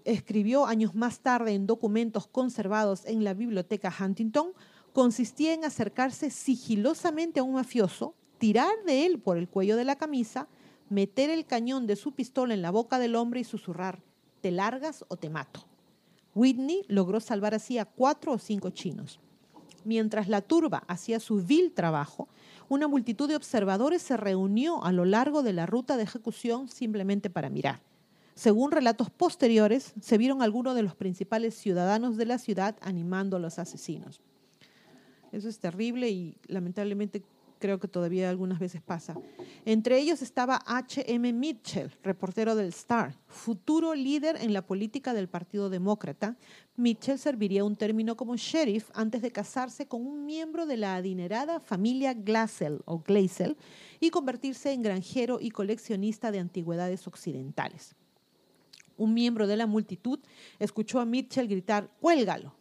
escribió 0.05 0.65
años 0.65 0.95
más 0.95 1.19
tarde 1.19 1.53
en 1.53 1.67
documentos 1.67 2.27
conservados 2.27 3.05
en 3.05 3.25
la 3.25 3.33
biblioteca 3.33 3.93
Huntington, 3.97 4.53
consistía 4.93 5.53
en 5.53 5.65
acercarse 5.65 6.31
sigilosamente 6.31 7.41
a 7.41 7.43
un 7.43 7.53
mafioso, 7.53 8.15
tirar 8.37 8.71
de 8.85 9.05
él 9.05 9.19
por 9.19 9.37
el 9.37 9.49
cuello 9.49 9.75
de 9.75 9.85
la 9.85 9.97
camisa, 9.97 10.47
meter 10.89 11.29
el 11.29 11.45
cañón 11.45 11.85
de 11.85 11.97
su 11.97 12.13
pistola 12.13 12.53
en 12.53 12.61
la 12.61 12.71
boca 12.71 12.97
del 12.97 13.15
hombre 13.15 13.41
y 13.41 13.43
susurrar, 13.43 14.01
te 14.41 14.51
largas 14.51 15.03
o 15.09 15.17
te 15.17 15.29
mato. 15.29 15.65
Whitney 16.37 16.83
logró 16.87 17.19
salvar 17.19 17.55
así 17.55 17.79
a 17.79 17.85
cuatro 17.85 18.33
o 18.33 18.37
cinco 18.37 18.69
chinos. 18.69 19.19
Mientras 19.83 20.27
la 20.27 20.41
turba 20.41 20.83
hacía 20.87 21.19
su 21.19 21.41
vil 21.43 21.71
trabajo, 21.71 22.27
una 22.69 22.87
multitud 22.87 23.27
de 23.27 23.35
observadores 23.35 24.03
se 24.03 24.17
reunió 24.17 24.83
a 24.83 24.91
lo 24.91 25.03
largo 25.05 25.41
de 25.41 25.53
la 25.53 25.65
ruta 25.65 25.97
de 25.97 26.03
ejecución 26.03 26.69
simplemente 26.69 27.31
para 27.31 27.49
mirar. 27.49 27.81
Según 28.35 28.71
relatos 28.71 29.09
posteriores, 29.09 29.95
se 29.99 30.19
vieron 30.19 30.43
algunos 30.43 30.75
de 30.75 30.83
los 30.83 30.93
principales 30.93 31.55
ciudadanos 31.55 32.17
de 32.17 32.25
la 32.27 32.37
ciudad 32.37 32.75
animando 32.81 33.37
a 33.37 33.39
los 33.39 33.57
asesinos. 33.57 34.21
Eso 35.31 35.49
es 35.49 35.57
terrible 35.57 36.11
y 36.11 36.37
lamentablemente 36.45 37.23
creo 37.59 37.79
que 37.79 37.87
todavía 37.87 38.29
algunas 38.29 38.59
veces 38.59 38.81
pasa. 38.81 39.15
Entre 39.65 39.99
ellos 39.99 40.21
estaba 40.21 40.61
H.M. 40.65 41.33
Mitchell, 41.33 41.91
reportero 42.03 42.55
del 42.55 42.69
Star, 42.69 43.15
futuro 43.27 43.93
líder 43.95 44.37
en 44.41 44.53
la 44.53 44.65
política 44.65 45.13
del 45.13 45.27
Partido 45.27 45.69
Demócrata. 45.69 46.37
Mitchell 46.75 47.19
serviría 47.19 47.63
un 47.63 47.75
término 47.75 48.15
como 48.15 48.35
sheriff 48.35 48.89
antes 48.93 49.21
de 49.21 49.31
casarse 49.31 49.87
con 49.87 50.05
un 50.05 50.25
miembro 50.25 50.65
de 50.65 50.77
la 50.77 50.95
adinerada 50.95 51.59
familia 51.59 52.13
Glassell 52.13 52.81
o 52.85 52.99
Glassell 52.99 53.57
y 53.99 54.09
convertirse 54.09 54.71
en 54.71 54.81
granjero 54.81 55.39
y 55.41 55.51
coleccionista 55.51 56.31
de 56.31 56.39
antigüedades 56.39 57.07
occidentales. 57.07 57.95
Un 58.97 59.13
miembro 59.13 59.47
de 59.47 59.57
la 59.57 59.67
multitud 59.67 60.19
escuchó 60.57 60.99
a 60.99 61.05
Mitchell 61.05 61.47
gritar, 61.47 61.89
cuélgalo, 62.01 62.56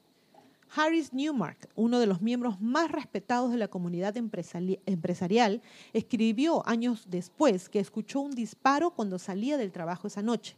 Harris 0.75 1.13
Newmark, 1.13 1.69
uno 1.75 1.99
de 2.01 2.07
los 2.07 2.21
miembros 2.21 2.61
más 2.61 2.91
respetados 2.91 3.51
de 3.51 3.57
la 3.57 3.69
comunidad 3.69 4.17
empresarial, 4.17 5.63
escribió 5.93 6.67
años 6.69 7.07
después 7.09 7.69
que 7.69 7.81
escuchó 7.81 8.21
un 8.21 8.33
disparo 8.33 8.91
cuando 8.91 9.19
salía 9.19 9.57
del 9.57 9.73
trabajo 9.73 10.07
esa 10.07 10.23
noche. 10.23 10.55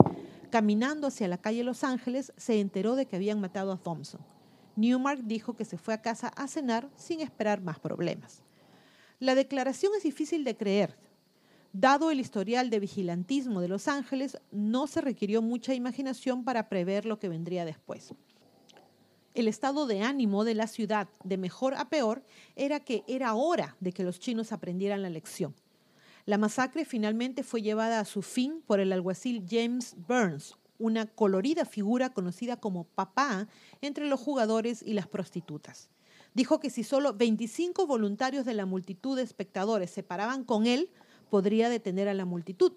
Caminando 0.51 1.07
hacia 1.09 1.29
la 1.29 1.39
calle 1.39 1.63
Los 1.63 1.85
Ángeles, 1.85 2.33
se 2.37 2.61
enteró 2.61 2.97
de 2.97 3.07
que 3.07 3.17
habían 3.17 3.41
matado 3.41 3.71
a 3.73 3.77
Thompson. 3.77 4.21
Newmark 4.77 5.21
dijo 5.25 5.55
que 5.55 5.65
se 5.65 5.77
fue 5.77 5.95
a 5.95 6.03
casa 6.03 6.29
a 6.29 6.49
cenar 6.49 6.89
sin 6.97 7.21
esperar 7.21 7.61
más 7.61 7.79
problemas. 7.79 8.43
La 9.21 9.35
declaración 9.35 9.93
es 9.97 10.05
difícil 10.05 10.45
de 10.45 10.57
creer. 10.57 10.97
Dado 11.73 12.11
el 12.11 12.21
historial 12.21 12.71
de 12.71 12.81
vigilantismo 12.81 13.61
de 13.61 13.69
Los 13.69 13.89
Ángeles, 13.89 14.39
no 14.51 14.87
se 14.87 15.01
requirió 15.01 15.43
mucha 15.43 15.75
imaginación 15.75 16.45
para 16.45 16.69
prever 16.69 17.05
lo 17.05 17.19
que 17.19 17.29
vendría 17.29 17.65
después 17.65 18.15
el 19.39 19.47
estado 19.47 19.87
de 19.87 20.03
ánimo 20.03 20.45
de 20.45 20.55
la 20.55 20.67
ciudad, 20.67 21.09
de 21.23 21.37
mejor 21.37 21.75
a 21.75 21.89
peor, 21.89 22.25
era 22.57 22.81
que 22.81 23.05
era 23.07 23.35
hora 23.35 23.77
de 23.79 23.93
que 23.93 24.03
los 24.03 24.19
chinos 24.19 24.51
aprendieran 24.51 25.03
la 25.03 25.11
lección. 25.11 25.55
La 26.27 26.39
masacre 26.39 26.85
finalmente 26.85 27.45
fue 27.45 27.63
llevada 27.63 28.01
a 28.01 28.05
su 28.05 28.23
fin 28.23 28.63
por 28.67 28.81
el 28.81 28.93
alguacil 28.93 29.47
James 29.49 29.95
Burns, 30.09 30.57
una 30.79 31.07
colorida 31.07 31.65
figura 31.65 32.11
conocida 32.11 32.57
como 32.57 32.85
papá 32.85 33.49
entre 33.81 34.07
los 34.07 34.21
jugadores 34.21 34.83
y 34.83 34.95
las 34.95 35.07
prostitutas. 35.07 35.89
Dijo 36.35 36.59
que 36.59 36.69
si 36.69 36.83
solo 36.83 37.15
25 37.15 37.87
voluntarios 37.87 38.45
de 38.45 38.55
la 38.55 38.67
multitud 38.67 39.17
de 39.17 39.23
espectadores 39.23 39.91
se 39.91 40.03
paraban 40.03 40.43
con 40.43 40.67
él, 40.67 40.91
podría 41.31 41.69
detener 41.69 42.09
a 42.09 42.15
la 42.15 42.25
multitud. 42.25 42.73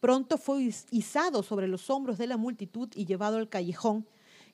Pronto 0.00 0.36
fue 0.36 0.70
izado 0.90 1.42
sobre 1.42 1.68
los 1.68 1.88
hombros 1.88 2.18
de 2.18 2.26
la 2.26 2.36
multitud 2.36 2.90
y 2.94 3.06
llevado 3.06 3.38
al 3.38 3.48
callejón, 3.48 4.06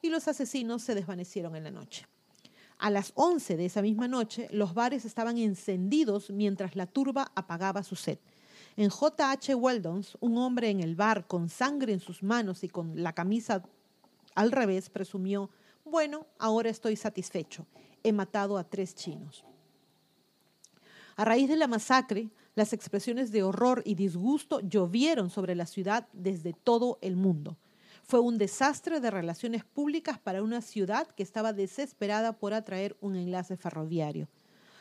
y 0.03 0.11
los 0.11 0.29
asesinos 0.29 0.83
se 0.83 0.95
desvanecieron 0.95 1.57
en 1.57 1.65
la 1.65 1.71
noche. 1.71 2.07
A 2.79 2.91
las 2.91 3.13
11 3.15 3.57
de 3.57 3.67
esa 3.67 3.81
misma 3.81 4.09
noche, 4.09 4.49
los 4.51 4.75
bares 4.75 5.05
estaban 5.05 5.39
encendidos 5.39 6.31
mientras 6.31 6.75
la 6.75 6.87
turba 6.87 7.31
apagaba 7.37 7.85
su 7.85 7.95
sed. 7.95 8.19
En 8.77 8.91
J.H. 8.91 9.55
Weldons, 9.55 10.19
un 10.21 10.37
hombre 10.37 10.71
en 10.71 10.81
el 10.81 10.97
bar 10.97 11.27
con 11.27 11.49
sangre 11.49 11.93
en 11.93 12.01
sus 12.01 12.23
manos 12.23 12.65
y 12.65 12.69
con 12.69 13.01
la 13.03 13.13
camisa 13.13 13.63
al 14.35 14.51
revés, 14.51 14.91
presumió, 14.91 15.51
bueno, 15.85 16.27
ahora 16.39 16.71
estoy 16.71 16.97
satisfecho. 16.97 17.67
He 18.03 18.13
matado 18.13 18.59
a 18.59 18.65
tres 18.65 18.95
chinos. 18.95 19.45
A 21.15 21.25
raíz 21.25 21.49
de 21.49 21.57
la 21.57 21.69
masacre, 21.69 22.31
las 22.55 22.73
expresiones 22.73 23.31
de 23.31 23.43
horror 23.43 23.83
y 23.85 23.95
disgusto 23.95 24.61
llovieron 24.61 25.31
sobre 25.31 25.55
la 25.55 25.67
ciudad 25.67 26.09
desde 26.13 26.53
todo 26.53 26.99
el 27.03 27.17
mundo. 27.17 27.57
Fue 28.03 28.21
un 28.21 28.37
desastre 28.37 29.01
de 29.01 29.11
relaciones 29.11 29.65
públicas 29.65 30.19
para 30.19 30.43
una 30.43 30.61
ciudad 30.61 31.07
que 31.09 31.23
estaba 31.23 31.53
desesperada 31.53 32.39
por 32.39 32.53
atraer 32.53 32.97
un 33.01 33.17
enlace 33.17 33.57
ferroviario. 33.57 34.29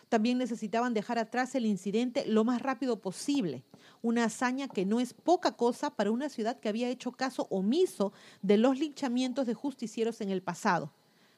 También 0.09 0.39
necesitaban 0.39 0.93
dejar 0.93 1.17
atrás 1.19 1.55
el 1.55 1.65
incidente 1.65 2.25
lo 2.25 2.43
más 2.43 2.61
rápido 2.61 2.99
posible, 2.99 3.63
una 4.01 4.25
hazaña 4.25 4.67
que 4.67 4.85
no 4.85 4.99
es 4.99 5.13
poca 5.13 5.53
cosa 5.53 5.95
para 5.95 6.11
una 6.11 6.27
ciudad 6.27 6.59
que 6.59 6.67
había 6.67 6.89
hecho 6.89 7.13
caso 7.13 7.47
omiso 7.49 8.11
de 8.41 8.57
los 8.57 8.77
linchamientos 8.77 9.47
de 9.47 9.53
justicieros 9.53 10.19
en 10.19 10.29
el 10.29 10.41
pasado. 10.41 10.91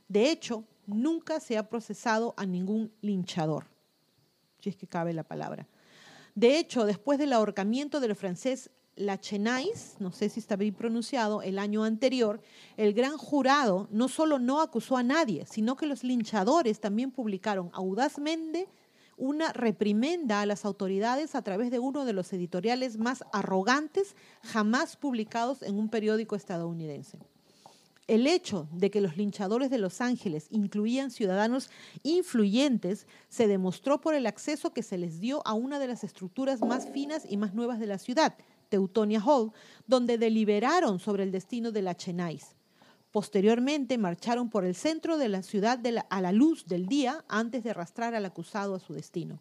De 0.07 0.31
hecho, 0.31 0.63
nunca 0.87 1.39
se 1.39 1.57
ha 1.57 1.69
procesado 1.69 2.33
a 2.35 2.47
ningún 2.47 2.91
linchador, 3.01 3.67
si 4.59 4.69
es 4.69 4.75
que 4.75 4.87
cabe 4.87 5.13
la 5.13 5.23
palabra. 5.23 5.67
De 6.33 6.57
hecho, 6.57 6.85
después 6.85 7.19
del 7.19 7.33
ahorcamiento 7.33 7.99
del 7.99 8.15
francés 8.15 8.71
la 8.95 9.19
Chenais, 9.19 9.95
no 9.99 10.11
sé 10.11 10.29
si 10.29 10.39
está 10.39 10.55
bien 10.55 10.73
pronunciado, 10.73 11.41
el 11.41 11.57
año 11.59 11.83
anterior, 11.83 12.41
el 12.77 12.93
gran 12.93 13.17
jurado 13.17 13.87
no 13.91 14.07
solo 14.07 14.39
no 14.39 14.61
acusó 14.61 14.97
a 14.97 15.03
nadie, 15.03 15.45
sino 15.45 15.75
que 15.75 15.87
los 15.87 16.03
linchadores 16.03 16.79
también 16.79 17.11
publicaron 17.11 17.69
audazmente 17.73 18.67
una 19.17 19.53
reprimenda 19.53 20.41
a 20.41 20.45
las 20.45 20.65
autoridades 20.65 21.35
a 21.35 21.41
través 21.41 21.71
de 21.71 21.79
uno 21.79 22.05
de 22.05 22.13
los 22.13 22.33
editoriales 22.33 22.97
más 22.97 23.23
arrogantes 23.31 24.15
jamás 24.41 24.95
publicados 24.95 25.61
en 25.61 25.77
un 25.77 25.89
periódico 25.89 26.35
estadounidense. 26.35 27.19
El 28.07 28.27
hecho 28.27 28.67
de 28.73 28.91
que 28.91 28.99
los 28.99 29.15
linchadores 29.15 29.69
de 29.69 29.77
Los 29.77 30.01
Ángeles 30.01 30.47
incluían 30.49 31.09
ciudadanos 31.09 31.69
influyentes 32.03 33.07
se 33.29 33.47
demostró 33.47 34.01
por 34.01 34.13
el 34.13 34.25
acceso 34.25 34.73
que 34.73 34.83
se 34.83 34.97
les 34.97 35.21
dio 35.21 35.41
a 35.47 35.53
una 35.53 35.79
de 35.79 35.87
las 35.87 36.03
estructuras 36.03 36.59
más 36.59 36.89
finas 36.89 37.23
y 37.29 37.37
más 37.37 37.53
nuevas 37.53 37.79
de 37.79 37.87
la 37.87 37.97
ciudad, 37.97 38.35
Teutonia 38.73 39.21
Hall, 39.23 39.51
donde 39.85 40.17
deliberaron 40.17 40.97
sobre 40.97 41.21
el 41.21 41.31
destino 41.31 41.71
de 41.71 41.83
la 41.83 41.95
Chenais. 41.95 42.55
Posteriormente 43.11 43.99
marcharon 43.99 44.49
por 44.49 44.65
el 44.65 44.73
centro 44.73 45.19
de 45.19 45.29
la 45.29 45.43
ciudad 45.43 45.79
a 46.09 46.21
la 46.21 46.31
luz 46.31 46.65
del 46.65 46.87
día 46.87 47.23
antes 47.27 47.63
de 47.63 47.69
arrastrar 47.69 48.15
al 48.15 48.25
acusado 48.25 48.73
a 48.73 48.79
su 48.79 48.93
destino. 48.93 49.39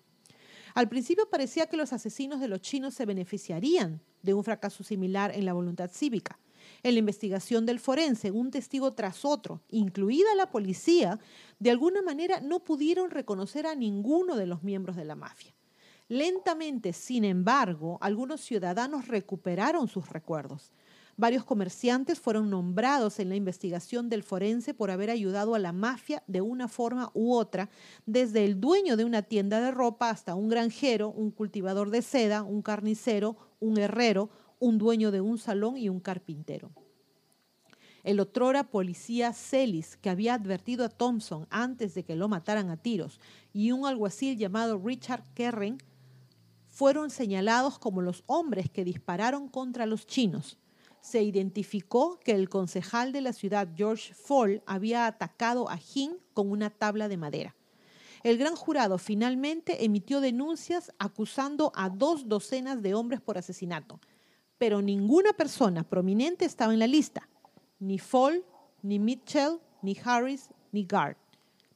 Al 0.75 0.91
principio 0.91 1.31
parecía 1.31 1.67
que 1.67 1.79
los 1.79 1.95
asesinos 1.95 2.41
de 2.41 2.49
los 2.49 2.61
chinos 2.61 2.93
se 2.93 3.07
beneficiarían 3.07 4.03
de 4.21 4.35
un 4.35 4.45
fracaso 4.45 4.85
similar 4.85 5.35
en 5.35 5.47
la 5.47 5.55
voluntad 5.55 5.91
cívica. 5.91 6.39
En 6.83 6.93
la 6.93 6.99
investigación 6.99 7.65
del 7.65 7.81
forense, 7.81 8.31
un 8.31 8.51
testigo 8.51 8.93
tras 8.93 9.25
otro, 9.25 9.63
incluida 9.71 10.35
la 10.35 10.51
policía, 10.51 11.19
de 11.59 11.71
alguna 11.71 12.03
manera 12.03 12.43
no 12.43 12.61
pudieron 12.61 13.11
reconocer 13.11 13.67
a 13.67 13.75
ninguno 13.75 14.37
de 14.37 14.45
los 14.45 14.63
miembros 14.63 14.95
de 14.95 15.07
la 15.07 15.15
mafia. 15.15 15.55
Lentamente, 16.13 16.93
sin 16.93 17.25
embargo, 17.25 17.97
algunos 18.03 18.43
ciudadanos 18.43 19.09
recuperaron 19.09 19.89
sus 19.89 20.11
recuerdos. 20.11 20.71
Varios 21.17 21.43
comerciantes 21.43 22.21
fueron 22.21 22.51
nombrados 22.51 23.19
en 23.19 23.31
la 23.31 23.35
investigación 23.35 24.11
del 24.11 24.23
forense 24.23 24.75
por 24.75 24.91
haber 24.91 25.09
ayudado 25.09 25.55
a 25.55 25.59
la 25.59 25.73
mafia 25.73 26.23
de 26.27 26.43
una 26.43 26.69
forma 26.69 27.11
u 27.15 27.33
otra, 27.33 27.71
desde 28.05 28.45
el 28.45 28.61
dueño 28.61 28.99
de 28.99 29.07
una 29.07 29.23
tienda 29.23 29.63
de 29.63 29.71
ropa 29.71 30.11
hasta 30.11 30.35
un 30.35 30.51
granjero, 30.51 31.09
un 31.09 31.31
cultivador 31.31 31.89
de 31.89 32.03
seda, 32.03 32.43
un 32.43 32.61
carnicero, 32.61 33.39
un 33.59 33.79
herrero, 33.79 34.29
un 34.59 34.77
dueño 34.77 35.13
de 35.13 35.23
un 35.23 35.39
salón 35.39 35.79
y 35.79 35.89
un 35.89 36.01
carpintero. 36.01 36.73
El 38.05 38.21
otrora 38.21 38.65
policía 38.65 39.33
Celis, 39.33 39.97
que 39.97 40.11
había 40.11 40.35
advertido 40.35 40.85
a 40.85 40.91
Thompson 40.91 41.47
antes 41.49 41.95
de 41.95 42.05
que 42.05 42.17
lo 42.17 42.29
mataran 42.29 42.69
a 42.69 42.77
tiros, 42.77 43.19
y 43.55 43.73
un 43.73 43.87
alguacil 43.87 44.37
llamado 44.37 44.79
Richard 44.79 45.25
Kerren, 45.33 45.79
fueron 46.73 47.11
señalados 47.11 47.79
como 47.79 48.03
los 48.03 48.25
hombres 48.27 48.69
que 48.69 48.83
dispararon 48.83 49.47
contra 49.47 49.87
los 49.87 50.07
chinos 50.07 50.59
se 51.03 51.21
identificó 51.23 52.21
que 52.21 52.33
el 52.33 52.49
concejal 52.49 53.13
de 53.13 53.21
la 53.21 53.33
ciudad, 53.33 53.69
George 53.77 54.15
Fall, 54.15 54.63
había 54.67 55.07
atacado 55.07 55.69
a 55.69 55.77
Hin 55.77 56.17
con 56.33 56.51
una 56.51 56.71
tabla 56.71 57.09
de 57.09 57.17
madera. 57.17 57.57
El 58.23 58.39
gran 58.39 58.55
jurado 58.55 58.99
finalmente 58.99 59.85
emitió 59.85 60.21
denuncias 60.21 60.93
acusando 61.01 61.73
a 61.75 61.91
dos 61.91 62.29
docenas 62.29 62.81
de 62.81 62.95
hombres 62.95 63.21
por 63.21 63.37
asesinato, 63.37 64.01
pero 64.59 64.81
ninguna 64.81 65.33
persona 65.33 65.83
prominente 65.83 66.45
estaba 66.45 66.73
en 66.73 66.79
la 66.79 66.87
lista, 66.87 67.29
ni 67.81 67.99
Fall, 67.99 68.45
ni 68.81 69.01
Mitchell, 69.01 69.59
ni 69.83 69.99
Harris, 70.05 70.51
ni 70.71 70.85
Gard. 70.85 71.17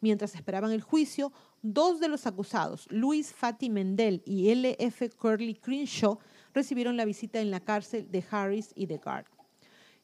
Mientras 0.01 0.37
esperaban 0.37 0.71
el 0.71 0.83
juicio, 0.83 1.33
dos 1.73 2.01
de 2.01 2.09
los 2.09 2.27
acusados, 2.27 2.87
Luis 2.91 3.33
Fatty 3.33 3.71
Mendel 3.71 4.23
y 4.25 4.51
L.F. 4.51 5.11
Curly 5.11 5.55
Crenshaw, 5.55 6.19
recibieron 6.55 6.97
la 6.97 7.05
visita 7.05 7.41
en 7.41 7.51
la 7.51 7.61
cárcel 7.61 8.11
de 8.11 8.25
Harris 8.31 8.73
y 8.75 8.87
de 8.87 8.99
Guard. 8.99 9.27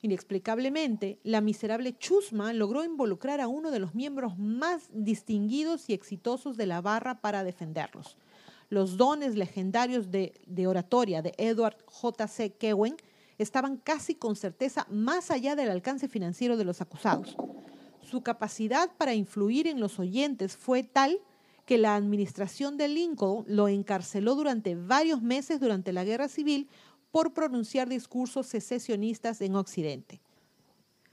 Inexplicablemente, 0.03 1.21
la 1.23 1.41
miserable 1.41 1.97
Chusma 1.97 2.53
logró 2.53 2.85
involucrar 2.85 3.41
a 3.41 3.47
uno 3.47 3.71
de 3.71 3.79
los 3.79 3.95
miembros 3.95 4.37
más 4.37 4.89
distinguidos 4.93 5.89
y 5.89 5.93
exitosos 5.93 6.57
de 6.57 6.67
la 6.67 6.81
barra 6.81 7.21
para 7.21 7.45
defenderlos. 7.45 8.17
Los 8.69 8.97
dones 8.97 9.37
legendarios 9.37 10.11
de, 10.11 10.35
de 10.47 10.67
oratoria 10.67 11.23
de 11.23 11.35
Edward 11.39 11.77
J.C. 11.87 12.55
Kewen 12.55 12.97
estaban 13.39 13.77
casi 13.77 14.17
con 14.17 14.35
certeza 14.35 14.87
más 14.91 15.31
allá 15.31 15.55
del 15.55 15.71
alcance 15.71 16.09
financiero 16.09 16.57
de 16.57 16.65
los 16.65 16.81
acusados. 16.81 17.37
Su 18.03 18.23
capacidad 18.23 18.91
para 18.99 19.15
influir 19.15 19.69
en 19.69 19.79
los 19.79 20.01
oyentes 20.01 20.57
fue 20.57 20.83
tal 20.83 21.21
que 21.65 21.79
la 21.79 21.95
administración 21.95 22.77
de 22.77 22.89
Lincoln 22.89 23.45
lo 23.47 23.69
encarceló 23.69 24.35
durante 24.35 24.75
varios 24.75 25.23
meses 25.23 25.61
durante 25.61 25.93
la 25.93 26.05
Guerra 26.05 26.29
Civil 26.29 26.69
por 27.11 27.33
pronunciar 27.35 27.89
discursos 27.89 28.47
secesionistas 28.47 29.41
en 29.41 29.55
Occidente. 29.55 30.21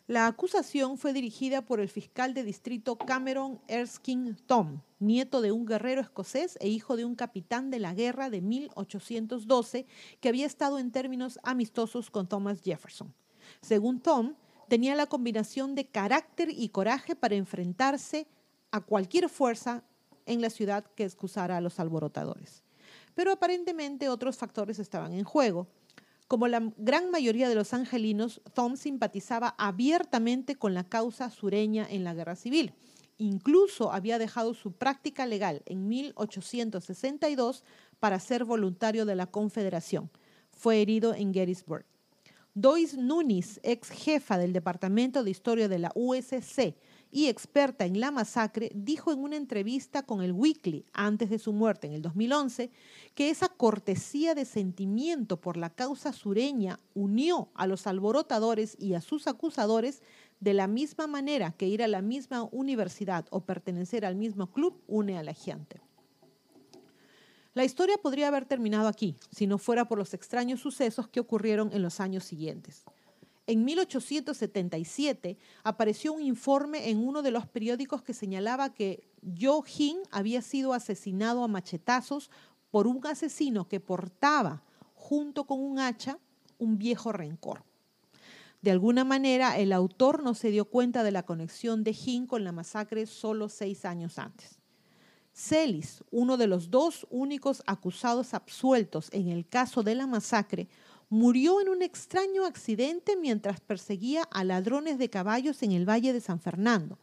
La 0.08 0.26
acusación 0.26 0.98
fue 0.98 1.14
dirigida 1.14 1.62
por 1.62 1.80
el 1.80 1.88
fiscal 1.88 2.34
de 2.34 2.44
distrito 2.44 2.98
Cameron 2.98 3.62
Erskine 3.68 4.34
Tom, 4.48 4.82
nieto 4.98 5.40
de 5.40 5.52
un 5.52 5.68
guerrero 5.68 6.02
escocés 6.02 6.58
e 6.62 6.68
hijo 6.68 6.98
de 6.98 7.06
un 7.06 7.14
capitán 7.14 7.70
de 7.70 7.78
la 7.78 7.94
guerra 7.94 8.32
de 8.32 8.42
1812 8.42 9.86
que 10.20 10.30
había 10.30 10.48
estado 10.48 10.80
en 10.80 10.90
términos 10.90 11.40
amistosos 11.44 12.10
con 12.10 12.28
Thomas 12.28 12.62
Jefferson. 12.64 13.14
Según 13.62 14.00
Tom, 14.00 14.34
tenía 14.68 14.96
la 14.96 15.06
combinación 15.06 15.76
de 15.76 15.86
carácter 15.86 16.50
y 16.50 16.70
coraje 16.70 17.16
para 17.16 17.36
enfrentarse 17.36 18.26
a 18.72 18.82
cualquier 18.82 19.30
fuerza 19.30 19.84
en 20.30 20.42
la 20.42 20.50
ciudad 20.50 20.86
que 20.96 21.04
excusara 21.04 21.58
a 21.58 21.62
los 21.62 21.80
alborotadores. 21.80 22.63
Pero 23.15 23.32
aparentemente 23.32 24.10
otros 24.10 24.38
factores 24.38 24.80
estaban 24.80 25.13
en 25.13 25.24
juego. 25.24 25.68
Como 26.28 26.48
la 26.48 26.72
gran 26.78 27.10
mayoría 27.10 27.50
de 27.50 27.56
los 27.56 27.74
angelinos, 27.74 28.42
Tom 28.54 28.78
simpatizaba 28.78 29.56
abiertamente 29.58 30.56
con 30.56 30.74
la 30.74 30.88
causa 30.88 31.30
sureña 31.30 31.88
en 31.89 32.04
la 32.04 32.13
guerra 32.13 32.36
civil. 32.36 32.74
Incluso 33.18 33.92
había 33.92 34.20
dejado 34.20 34.54
su 34.54 34.72
práctica 34.72 35.26
legal 35.26 35.63
en 35.65 35.88
1862 35.88 37.63
para 38.00 38.20
ser 38.20 38.46
voluntario 38.46 39.06
de 39.06 39.15
la 39.15 39.28
Confederación. 39.28 40.10
Fue 40.52 40.82
herido 40.82 41.13
en 41.13 41.34
Gettysburg. 41.34 41.86
Dois 42.54 42.98
Nunes, 42.98 43.60
ex 43.63 43.89
jefa 43.89 44.38
del 44.38 44.54
Departamento 44.54 45.24
de 45.24 45.32
Historia 45.32 45.68
de 45.68 45.80
la 45.80 45.92
USC, 45.96 46.76
y 47.12 47.28
experta 47.28 47.86
en 47.86 48.00
la 48.00 48.12
masacre, 48.12 48.72
dijo 48.76 49.12
en 49.12 49.19
una 49.19 49.36
entrevista 49.36 50.04
con 50.04 50.22
el 50.22 50.32
Weekly 50.32 50.86
antes 50.93 51.30
de 51.30 51.39
su 51.39 51.54
muerte 51.54 51.88
en 51.88 51.93
el 51.93 52.02
2011 52.02 52.69
que 53.15 53.30
esa 53.30 53.50
cortesía 53.50 54.36
de 54.36 54.45
sentimiento 54.45 55.41
por 55.41 55.58
la 55.58 55.69
causa 55.72 56.13
sureña 56.13 56.80
unió 56.93 57.50
a 57.56 57.67
los 57.67 57.88
alborotadores 57.88 58.78
y 58.80 58.93
a 58.93 59.02
sus 59.02 59.28
acusadores 59.28 60.02
de 60.39 60.54
la 60.54 60.67
misma 60.67 61.08
manera 61.08 61.52
que 61.52 61.67
ir 61.67 61.84
a 61.84 61.88
la 61.88 62.02
misma 62.02 62.43
universidad 62.52 63.26
o 63.32 63.41
pertenecer 63.41 64.06
al 64.06 64.15
mismo 64.15 64.52
club 64.52 64.82
une 64.88 65.17
a 65.17 65.24
la 65.24 65.34
gente. 65.34 65.82
La 67.56 67.65
historia 67.65 67.98
podría 67.98 68.28
haber 68.28 68.45
terminado 68.45 68.88
aquí 68.88 69.17
si 69.32 69.48
no 69.48 69.58
fuera 69.58 69.86
por 69.86 69.98
los 69.98 70.13
extraños 70.13 70.62
sucesos 70.62 71.08
que 71.10 71.19
ocurrieron 71.19 71.72
en 71.74 71.82
los 71.82 72.00
años 72.00 72.24
siguientes. 72.24 72.86
En 73.50 73.66
1877 73.66 75.40
apareció 75.64 76.14
un 76.14 76.22
informe 76.22 76.92
en 76.92 77.00
uno 77.00 77.24
de 77.24 77.32
los 77.32 77.48
periódicos 77.48 78.04
que 78.04 78.14
señalaba 78.14 78.76
que 78.76 79.10
Joe 79.24 79.64
Hin 79.68 79.98
había 80.12 80.44
sido 80.44 80.72
asesinado 80.72 81.44
a 81.44 81.48
machetazos 81.48 82.30
por 82.70 82.86
un 82.86 83.04
asesino 83.08 83.68
que 83.68 83.80
portaba 83.80 84.62
junto 84.94 85.48
con 85.48 85.62
un 85.62 85.80
hacha 85.80 86.20
un 86.60 86.78
viejo 86.78 87.12
rencor. 87.12 87.64
De 88.62 88.70
alguna 88.70 89.04
manera, 89.04 89.58
el 89.58 89.74
autor 89.74 90.22
no 90.22 90.36
se 90.36 90.52
dio 90.52 90.66
cuenta 90.66 91.02
de 91.02 91.10
la 91.10 91.24
conexión 91.24 91.84
de 91.84 91.98
Hin 92.00 92.28
con 92.28 92.44
la 92.44 92.52
masacre 92.52 93.08
solo 93.08 93.50
seis 93.50 93.84
años 93.84 94.20
antes. 94.20 94.60
Celis, 95.34 96.04
uno 96.12 96.38
de 96.38 96.46
los 96.46 96.70
dos 96.70 97.08
únicos 97.10 97.64
acusados 97.66 98.36
absueltos 98.36 99.10
en 99.12 99.30
el 99.30 99.48
caso 99.48 99.82
de 99.82 99.96
la 99.96 100.06
masacre, 100.06 100.68
murió 101.10 101.60
en 101.60 101.69
un 101.69 101.82
extraño 101.82 102.45
accidente 102.45 103.15
mientras 103.15 103.60
perseguía 103.60 104.24
a 104.32 104.43
ladrones 104.43 104.98
de 104.98 105.10
caballos 105.10 105.63
en 105.63 105.72
el 105.72 105.89
Valle 105.89 106.13
de 106.13 106.22
San 106.22 106.39
Fernando. 106.39 106.98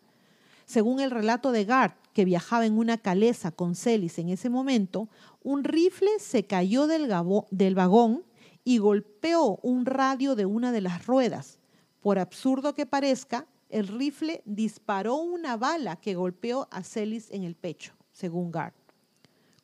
Según 0.65 1.01
el 1.01 1.11
relato 1.11 1.53
de 1.53 1.65
Gard, 1.65 1.93
que 2.13 2.25
viajaba 2.25 2.67
en 2.67 2.79
una 2.79 2.99
caleza 2.99 3.51
con 3.51 3.75
Celis 3.75 4.19
en 4.19 4.31
ese 4.31 4.49
momento, 4.49 5.09
un 5.43 5.65
rifle 5.65 6.11
se 6.19 6.45
cayó 6.45 6.87
del, 6.87 7.13
del 7.51 7.75
vagón 7.75 8.25
y 8.65 8.79
golpeó 8.79 9.59
un 9.63 9.87
radio 9.87 10.35
de 10.35 10.47
una 10.47 10.73
de 10.73 10.81
las 10.81 11.07
ruedas. 11.07 11.59
Por 12.01 12.19
absurdo 12.19 12.75
que 12.75 12.87
parezca, 12.87 13.47
el 13.69 13.87
rifle 13.89 14.43
disparó 14.45 15.17
una 15.17 15.57
bala 15.57 15.97
que 15.97 16.15
golpeó 16.15 16.69
a 16.71 16.83
Celis 16.83 17.31
en 17.31 17.43
el 17.43 17.55
pecho, 17.55 17.93
según 18.13 18.51
Gard. 18.51 18.75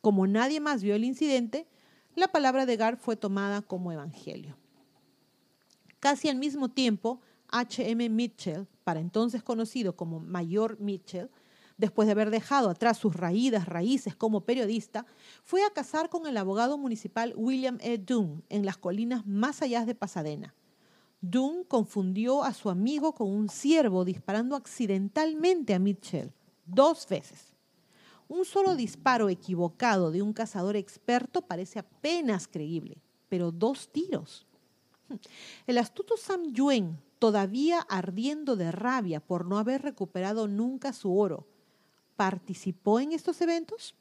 Como 0.01 0.27
nadie 0.27 0.59
más 0.59 0.83
vio 0.83 0.95
el 0.95 1.05
incidente, 1.05 1.65
la 2.15 2.27
palabra 2.27 2.65
de 2.65 2.77
Gar 2.77 2.97
fue 2.97 3.15
tomada 3.15 3.61
como 3.61 3.91
evangelio. 3.91 4.57
Casi 5.99 6.29
al 6.29 6.37
mismo 6.37 6.69
tiempo, 6.69 7.21
H.M. 7.49 8.09
Mitchell, 8.09 8.67
para 8.83 8.99
entonces 8.99 9.43
conocido 9.43 9.95
como 9.95 10.19
Mayor 10.19 10.79
Mitchell, 10.79 11.29
después 11.77 12.07
de 12.07 12.11
haber 12.11 12.29
dejado 12.29 12.69
atrás 12.69 12.97
sus 12.97 13.15
raídas 13.15 13.67
raíces 13.67 14.15
como 14.15 14.41
periodista, 14.41 15.05
fue 15.43 15.63
a 15.63 15.69
casar 15.69 16.09
con 16.09 16.27
el 16.27 16.37
abogado 16.37 16.77
municipal 16.77 17.33
William 17.35 17.77
E. 17.81 17.97
Dunn 17.97 18.43
en 18.49 18.65
las 18.65 18.77
colinas 18.77 19.25
más 19.25 19.61
allá 19.61 19.85
de 19.85 19.95
Pasadena. 19.95 20.53
Dunn 21.21 21.63
confundió 21.63 22.43
a 22.43 22.53
su 22.53 22.69
amigo 22.69 23.15
con 23.15 23.29
un 23.29 23.47
ciervo 23.47 24.03
disparando 24.03 24.55
accidentalmente 24.55 25.73
a 25.73 25.79
Mitchell 25.79 26.33
dos 26.65 27.07
veces. 27.07 27.52
Un 28.33 28.45
solo 28.45 28.75
disparo 28.75 29.29
equivocado 29.29 30.09
de 30.09 30.23
un 30.23 30.33
cazador 30.33 30.75
experto 30.75 31.43
parece 31.43 31.77
apenas 31.77 32.47
creíble, 32.47 32.97
pero 33.29 33.51
dos 33.51 33.91
tiros. 33.91 34.47
El 35.67 35.77
astuto 35.77 36.17
Sam 36.17 36.51
Yuen, 36.51 36.99
todavía 37.19 37.81
ardiendo 37.81 38.55
de 38.55 38.71
rabia 38.71 39.19
por 39.19 39.45
no 39.45 39.59
haber 39.59 39.83
recuperado 39.83 40.47
nunca 40.47 40.93
su 40.93 41.15
oro, 41.15 41.45
¿participó 42.15 42.99
en 42.99 43.11
estos 43.11 43.39
eventos? 43.39 43.93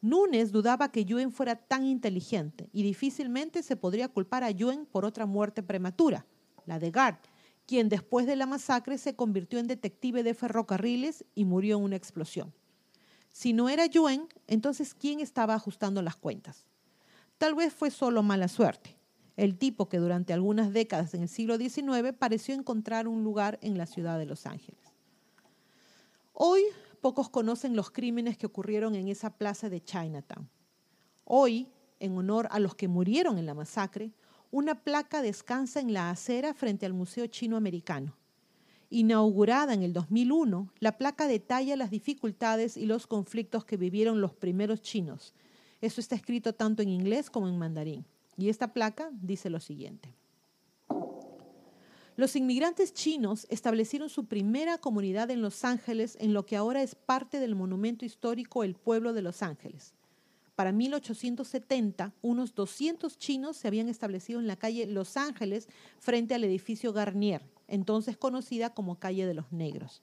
Núñez 0.00 0.52
dudaba 0.52 0.92
que 0.92 1.04
Yuen 1.04 1.32
fuera 1.32 1.56
tan 1.56 1.84
inteligente 1.84 2.70
y 2.72 2.84
difícilmente 2.84 3.64
se 3.64 3.74
podría 3.74 4.06
culpar 4.06 4.44
a 4.44 4.52
Yuen 4.52 4.86
por 4.86 5.04
otra 5.04 5.26
muerte 5.26 5.64
prematura, 5.64 6.24
la 6.64 6.78
de 6.78 6.92
Gard, 6.92 7.18
quien 7.66 7.88
después 7.88 8.24
de 8.24 8.36
la 8.36 8.46
masacre 8.46 8.98
se 8.98 9.16
convirtió 9.16 9.58
en 9.58 9.66
detective 9.66 10.22
de 10.22 10.32
ferrocarriles 10.32 11.24
y 11.34 11.44
murió 11.44 11.78
en 11.78 11.82
una 11.82 11.96
explosión. 11.96 12.54
Si 13.36 13.52
no 13.52 13.68
era 13.68 13.84
Yuen, 13.84 14.28
entonces 14.46 14.94
¿quién 14.94 15.20
estaba 15.20 15.52
ajustando 15.52 16.00
las 16.00 16.16
cuentas? 16.16 16.64
Tal 17.36 17.54
vez 17.54 17.74
fue 17.74 17.90
solo 17.90 18.22
mala 18.22 18.48
suerte. 18.48 18.96
El 19.36 19.58
tipo 19.58 19.90
que 19.90 19.98
durante 19.98 20.32
algunas 20.32 20.72
décadas 20.72 21.12
en 21.12 21.20
el 21.20 21.28
siglo 21.28 21.58
XIX 21.58 22.14
pareció 22.18 22.54
encontrar 22.54 23.06
un 23.06 23.24
lugar 23.24 23.58
en 23.60 23.76
la 23.76 23.84
ciudad 23.84 24.18
de 24.18 24.24
Los 24.24 24.46
Ángeles. 24.46 24.80
Hoy 26.32 26.62
pocos 27.02 27.28
conocen 27.28 27.76
los 27.76 27.90
crímenes 27.90 28.38
que 28.38 28.46
ocurrieron 28.46 28.94
en 28.94 29.08
esa 29.08 29.28
plaza 29.28 29.68
de 29.68 29.84
Chinatown. 29.84 30.48
Hoy, 31.26 31.68
en 32.00 32.16
honor 32.16 32.48
a 32.50 32.58
los 32.58 32.74
que 32.74 32.88
murieron 32.88 33.36
en 33.36 33.44
la 33.44 33.52
masacre, 33.52 34.12
una 34.50 34.82
placa 34.82 35.20
descansa 35.20 35.80
en 35.80 35.92
la 35.92 36.08
acera 36.08 36.54
frente 36.54 36.86
al 36.86 36.94
Museo 36.94 37.26
Chino 37.26 37.58
Americano. 37.58 38.16
Inaugurada 38.88 39.74
en 39.74 39.82
el 39.82 39.92
2001, 39.92 40.72
la 40.78 40.96
placa 40.96 41.26
detalla 41.26 41.76
las 41.76 41.90
dificultades 41.90 42.76
y 42.76 42.86
los 42.86 43.06
conflictos 43.06 43.64
que 43.64 43.76
vivieron 43.76 44.20
los 44.20 44.32
primeros 44.32 44.80
chinos. 44.80 45.34
Esto 45.80 46.00
está 46.00 46.14
escrito 46.14 46.54
tanto 46.54 46.82
en 46.82 46.88
inglés 46.88 47.28
como 47.28 47.48
en 47.48 47.58
mandarín. 47.58 48.04
Y 48.36 48.48
esta 48.48 48.72
placa 48.72 49.10
dice 49.12 49.50
lo 49.50 49.60
siguiente. 49.60 50.14
Los 52.16 52.34
inmigrantes 52.34 52.94
chinos 52.94 53.46
establecieron 53.50 54.08
su 54.08 54.24
primera 54.24 54.78
comunidad 54.78 55.30
en 55.30 55.42
Los 55.42 55.64
Ángeles 55.64 56.16
en 56.20 56.32
lo 56.32 56.46
que 56.46 56.56
ahora 56.56 56.82
es 56.82 56.94
parte 56.94 57.40
del 57.40 57.54
monumento 57.54 58.06
histórico 58.06 58.64
El 58.64 58.74
Pueblo 58.74 59.12
de 59.12 59.20
Los 59.20 59.42
Ángeles. 59.42 59.92
Para 60.54 60.72
1870, 60.72 62.14
unos 62.22 62.54
200 62.54 63.18
chinos 63.18 63.58
se 63.58 63.68
habían 63.68 63.90
establecido 63.90 64.40
en 64.40 64.46
la 64.46 64.56
calle 64.56 64.86
Los 64.86 65.18
Ángeles 65.18 65.68
frente 65.98 66.34
al 66.34 66.44
edificio 66.44 66.94
Garnier, 66.94 67.42
entonces 67.68 68.16
conocida 68.16 68.74
como 68.74 68.98
Calle 68.98 69.26
de 69.26 69.34
los 69.34 69.52
Negros. 69.52 70.02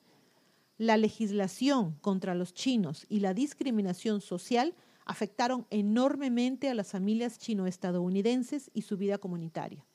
La 0.78 0.98
legislación 0.98 1.96
contra 2.02 2.36
los 2.36 2.54
chinos 2.54 3.06
y 3.08 3.20
la 3.20 3.34
discriminación 3.34 4.22
social 4.22 4.74
afectaron 5.06 5.68
enormemente 5.70 6.70
a 6.70 6.74
las 6.74 6.92
familias 6.92 7.38
chino-estadounidenses 7.38 8.72
y 8.74 8.82
su 8.82 8.98
vida 8.98 9.18
comunitaria. 9.18 9.86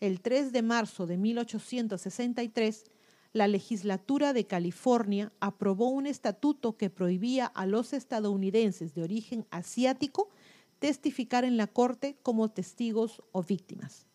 El 0.00 0.20
3 0.20 0.52
de 0.52 0.62
marzo 0.62 1.06
de 1.06 1.18
1863, 1.18 2.84
la 3.32 3.48
legislatura 3.48 4.32
de 4.32 4.46
California 4.46 5.32
aprobó 5.40 5.90
un 5.90 6.06
estatuto 6.06 6.76
que 6.76 6.88
prohibía 6.88 7.46
a 7.46 7.66
los 7.66 7.92
estadounidenses 7.92 8.94
de 8.94 9.02
origen 9.02 9.46
asiático 9.50 10.30
testificar 10.78 11.44
en 11.44 11.56
la 11.56 11.66
corte 11.66 12.16
como 12.22 12.50
testigos 12.50 13.22
o 13.32 13.42
víctimas. 13.42 14.07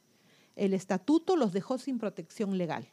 El 0.56 0.74
estatuto 0.74 1.36
los 1.36 1.54
dejó 1.54 1.78
sin 1.78 1.98
protección 1.98 2.58
legal. 2.58 2.88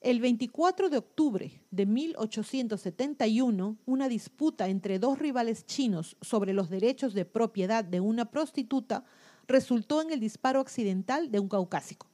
El 0.00 0.20
24 0.20 0.88
de 0.88 0.96
octubre 0.96 1.60
de 1.70 1.84
1871, 1.84 3.76
una 3.84 4.08
disputa 4.08 4.68
entre 4.68 4.98
dos 4.98 5.18
rivales 5.18 5.66
chinos 5.66 6.16
sobre 6.22 6.54
los 6.54 6.70
derechos 6.70 7.12
de 7.12 7.26
propiedad 7.26 7.84
de 7.84 8.00
una 8.00 8.30
prostituta 8.30 9.04
resultó 9.46 10.00
en 10.00 10.10
el 10.10 10.20
disparo 10.20 10.60
accidental 10.60 11.30
de 11.30 11.38
un 11.38 11.48
caucásico. 11.48 12.06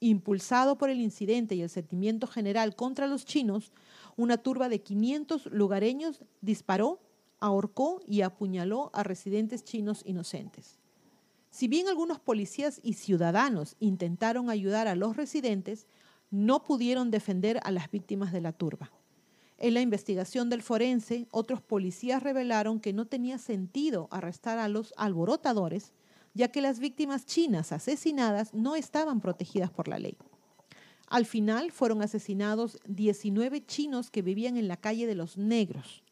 Impulsado 0.00 0.78
por 0.78 0.90
el 0.90 1.00
incidente 1.00 1.54
y 1.54 1.62
el 1.62 1.68
sentimiento 1.68 2.26
general 2.26 2.74
contra 2.74 3.06
los 3.06 3.26
chinos, 3.26 3.72
una 4.16 4.38
turba 4.38 4.68
de 4.68 4.80
500 4.80 5.46
lugareños 5.46 6.22
disparó, 6.40 6.98
ahorcó 7.40 8.00
y 8.06 8.22
apuñaló 8.22 8.90
a 8.94 9.02
residentes 9.02 9.64
chinos 9.64 10.02
inocentes. 10.06 10.81
Si 11.52 11.68
bien 11.68 11.86
algunos 11.86 12.18
policías 12.18 12.80
y 12.82 12.94
ciudadanos 12.94 13.76
intentaron 13.78 14.48
ayudar 14.48 14.88
a 14.88 14.96
los 14.96 15.16
residentes, 15.16 15.86
no 16.30 16.64
pudieron 16.64 17.10
defender 17.10 17.60
a 17.62 17.70
las 17.70 17.90
víctimas 17.90 18.32
de 18.32 18.40
la 18.40 18.52
turba. 18.52 18.90
En 19.58 19.74
la 19.74 19.82
investigación 19.82 20.48
del 20.48 20.62
forense, 20.62 21.28
otros 21.30 21.60
policías 21.60 22.22
revelaron 22.22 22.80
que 22.80 22.94
no 22.94 23.06
tenía 23.06 23.36
sentido 23.36 24.08
arrestar 24.10 24.58
a 24.58 24.68
los 24.68 24.94
alborotadores, 24.96 25.92
ya 26.32 26.48
que 26.48 26.62
las 26.62 26.78
víctimas 26.78 27.26
chinas 27.26 27.70
asesinadas 27.70 28.54
no 28.54 28.74
estaban 28.74 29.20
protegidas 29.20 29.70
por 29.70 29.88
la 29.88 29.98
ley. 29.98 30.16
Al 31.06 31.26
final 31.26 31.70
fueron 31.70 32.00
asesinados 32.00 32.78
19 32.86 33.66
chinos 33.66 34.10
que 34.10 34.22
vivían 34.22 34.56
en 34.56 34.68
la 34.68 34.78
calle 34.78 35.06
de 35.06 35.16
los 35.16 35.36
negros. 35.36 36.02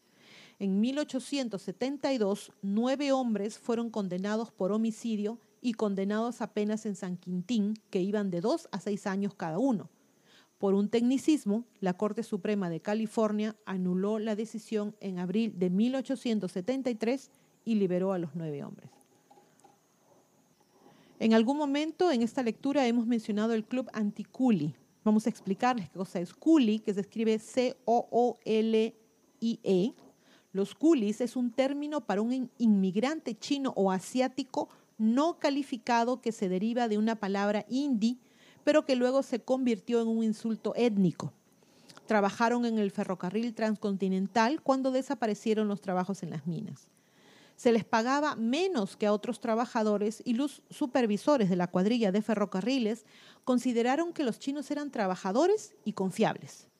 En 0.61 0.79
1872, 0.79 2.53
nueve 2.61 3.11
hombres 3.11 3.57
fueron 3.57 3.89
condenados 3.89 4.51
por 4.51 4.71
homicidio 4.71 5.39
y 5.59 5.73
condenados 5.73 6.39
a 6.43 6.53
penas 6.53 6.85
en 6.85 6.95
San 6.95 7.17
Quintín, 7.17 7.73
que 7.89 7.99
iban 7.99 8.29
de 8.29 8.41
dos 8.41 8.69
a 8.71 8.79
seis 8.79 9.07
años 9.07 9.33
cada 9.33 9.57
uno. 9.57 9.89
Por 10.59 10.75
un 10.75 10.89
tecnicismo, 10.89 11.65
la 11.79 11.93
Corte 11.97 12.21
Suprema 12.21 12.69
de 12.69 12.79
California 12.79 13.55
anuló 13.65 14.19
la 14.19 14.35
decisión 14.35 14.95
en 14.99 15.17
abril 15.17 15.57
de 15.57 15.71
1873 15.71 17.31
y 17.65 17.73
liberó 17.73 18.13
a 18.13 18.19
los 18.19 18.35
nueve 18.35 18.63
hombres. 18.63 18.91
En 21.17 21.33
algún 21.33 21.57
momento 21.57 22.11
en 22.11 22.21
esta 22.21 22.43
lectura 22.43 22.85
hemos 22.85 23.07
mencionado 23.07 23.55
el 23.55 23.65
club 23.65 23.89
anticuli. 23.93 24.75
Vamos 25.03 25.25
a 25.25 25.31
explicarles 25.31 25.89
qué 25.89 25.97
cosa 25.97 26.19
es 26.19 26.35
culi, 26.35 26.77
que 26.77 26.93
se 26.93 27.01
escribe 27.01 27.39
C-O-O-L-I-E. 27.39 27.71
Los 30.53 30.75
culis 30.75 31.21
es 31.21 31.35
un 31.35 31.51
término 31.51 32.01
para 32.01 32.21
un 32.21 32.49
inmigrante 32.57 33.37
chino 33.37 33.73
o 33.75 33.91
asiático 33.91 34.69
no 34.97 35.39
calificado 35.39 36.21
que 36.21 36.31
se 36.31 36.49
deriva 36.49 36.87
de 36.87 36.97
una 36.97 37.15
palabra 37.15 37.65
hindi, 37.69 38.19
pero 38.63 38.85
que 38.85 38.95
luego 38.95 39.23
se 39.23 39.39
convirtió 39.39 40.01
en 40.01 40.07
un 40.07 40.23
insulto 40.23 40.73
étnico. 40.75 41.33
Trabajaron 42.05 42.65
en 42.65 42.77
el 42.77 42.91
ferrocarril 42.91 43.53
transcontinental 43.53 44.61
cuando 44.61 44.91
desaparecieron 44.91 45.67
los 45.67 45.81
trabajos 45.81 46.23
en 46.23 46.31
las 46.31 46.45
minas 46.45 46.87
se 47.61 47.71
les 47.71 47.85
pagaba 47.85 48.35
menos 48.35 48.97
que 48.97 49.05
a 49.05 49.13
otros 49.13 49.39
trabajadores 49.39 50.23
y 50.25 50.33
los 50.33 50.63
supervisores 50.71 51.47
de 51.47 51.55
la 51.55 51.67
cuadrilla 51.67 52.11
de 52.11 52.23
ferrocarriles 52.23 53.05
consideraron 53.43 54.13
que 54.13 54.23
los 54.23 54.39
chinos 54.39 54.71
eran 54.71 54.89
trabajadores 54.89 55.75
y 55.85 55.93
confiables. 55.93 56.70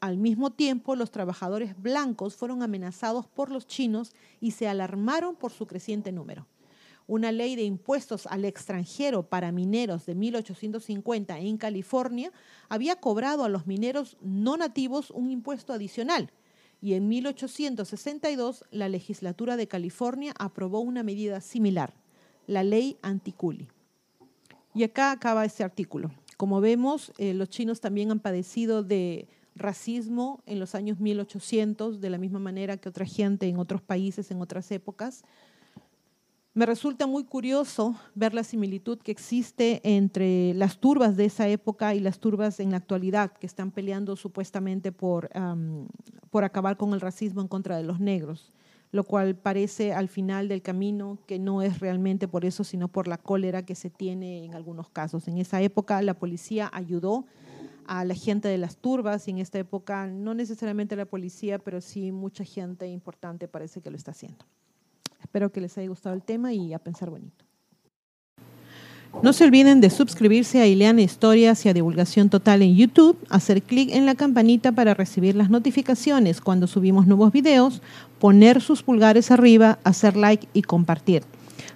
Al 0.00 0.16
mismo 0.16 0.50
tiempo, 0.50 0.96
los 0.96 1.10
trabajadores 1.10 1.80
blancos 1.80 2.34
fueron 2.34 2.62
amenazados 2.62 3.26
por 3.26 3.50
los 3.50 3.66
chinos 3.66 4.12
y 4.40 4.52
se 4.52 4.66
alarmaron 4.66 5.36
por 5.36 5.52
su 5.52 5.66
creciente 5.66 6.10
número. 6.10 6.46
Una 7.06 7.32
ley 7.32 7.54
de 7.54 7.64
impuestos 7.64 8.26
al 8.26 8.44
extranjero 8.46 9.24
para 9.28 9.52
mineros 9.52 10.06
de 10.06 10.14
1850 10.14 11.38
en 11.40 11.58
California 11.58 12.32
había 12.68 12.96
cobrado 12.96 13.44
a 13.44 13.50
los 13.50 13.66
mineros 13.66 14.16
no 14.22 14.56
nativos 14.56 15.10
un 15.10 15.30
impuesto 15.30 15.72
adicional, 15.72 16.30
y 16.80 16.94
en 16.94 17.08
1862 17.08 18.64
la 18.70 18.88
legislatura 18.88 19.56
de 19.56 19.68
California 19.68 20.32
aprobó 20.38 20.80
una 20.80 21.02
medida 21.02 21.42
similar, 21.42 21.92
la 22.46 22.62
ley 22.62 22.96
anticuli. 23.02 23.68
Y 24.74 24.84
acá 24.84 25.10
acaba 25.10 25.44
este 25.44 25.64
artículo. 25.64 26.10
Como 26.38 26.62
vemos, 26.62 27.12
eh, 27.18 27.34
los 27.34 27.50
chinos 27.50 27.80
también 27.80 28.10
han 28.10 28.20
padecido 28.20 28.82
de 28.82 29.28
racismo 29.54 30.42
en 30.46 30.58
los 30.58 30.74
años 30.74 31.00
1800, 31.00 32.00
de 32.00 32.10
la 32.10 32.18
misma 32.18 32.38
manera 32.38 32.76
que 32.76 32.88
otra 32.88 33.06
gente 33.06 33.48
en 33.48 33.58
otros 33.58 33.82
países 33.82 34.30
en 34.30 34.40
otras 34.40 34.70
épocas. 34.70 35.24
Me 36.52 36.66
resulta 36.66 37.06
muy 37.06 37.24
curioso 37.24 37.94
ver 38.16 38.34
la 38.34 38.42
similitud 38.42 38.98
que 38.98 39.12
existe 39.12 39.80
entre 39.84 40.52
las 40.54 40.78
turbas 40.78 41.16
de 41.16 41.26
esa 41.26 41.46
época 41.46 41.94
y 41.94 42.00
las 42.00 42.18
turbas 42.18 42.58
en 42.58 42.72
la 42.72 42.78
actualidad, 42.78 43.32
que 43.32 43.46
están 43.46 43.70
peleando 43.70 44.16
supuestamente 44.16 44.90
por, 44.90 45.30
por 46.30 46.42
acabar 46.42 46.76
con 46.76 46.92
el 46.92 47.00
racismo 47.00 47.40
en 47.40 47.46
contra 47.46 47.76
de 47.76 47.84
los 47.84 48.00
negros, 48.00 48.52
lo 48.90 49.04
cual 49.04 49.36
parece 49.36 49.92
al 49.92 50.08
final 50.08 50.48
del 50.48 50.60
camino 50.60 51.18
que 51.28 51.38
no 51.38 51.62
es 51.62 51.78
realmente 51.78 52.26
por 52.26 52.44
eso, 52.44 52.64
sino 52.64 52.88
por 52.88 53.06
la 53.06 53.18
cólera 53.18 53.64
que 53.64 53.76
se 53.76 53.88
tiene 53.88 54.44
en 54.44 54.54
algunos 54.56 54.90
casos. 54.90 55.28
En 55.28 55.38
esa 55.38 55.62
época 55.62 56.02
la 56.02 56.14
policía 56.14 56.68
ayudó 56.72 57.26
a 57.90 58.04
la 58.04 58.14
gente 58.14 58.46
de 58.46 58.56
las 58.56 58.76
turbas 58.76 59.26
y 59.26 59.32
en 59.32 59.38
esta 59.38 59.58
época 59.58 60.06
no 60.06 60.32
necesariamente 60.32 60.94
la 60.94 61.06
policía, 61.06 61.58
pero 61.58 61.80
sí 61.80 62.12
mucha 62.12 62.44
gente 62.44 62.86
importante 62.86 63.48
parece 63.48 63.80
que 63.80 63.90
lo 63.90 63.96
está 63.96 64.12
haciendo. 64.12 64.44
Espero 65.20 65.50
que 65.50 65.60
les 65.60 65.76
haya 65.76 65.88
gustado 65.88 66.14
el 66.14 66.22
tema 66.22 66.52
y 66.52 66.72
a 66.72 66.78
pensar 66.78 67.10
bonito. 67.10 67.44
No 69.24 69.32
se 69.32 69.42
olviden 69.42 69.80
de 69.80 69.90
suscribirse 69.90 70.60
a 70.60 70.68
Ileana 70.68 71.02
Historias 71.02 71.66
y 71.66 71.68
a 71.68 71.74
Divulgación 71.74 72.30
Total 72.30 72.62
en 72.62 72.76
YouTube, 72.76 73.18
hacer 73.28 73.60
clic 73.60 73.90
en 73.90 74.06
la 74.06 74.14
campanita 74.14 74.70
para 74.70 74.94
recibir 74.94 75.34
las 75.34 75.50
notificaciones 75.50 76.40
cuando 76.40 76.68
subimos 76.68 77.08
nuevos 77.08 77.32
videos, 77.32 77.82
poner 78.20 78.60
sus 78.60 78.84
pulgares 78.84 79.32
arriba, 79.32 79.80
hacer 79.82 80.16
like 80.16 80.46
y 80.52 80.62
compartir. 80.62 81.24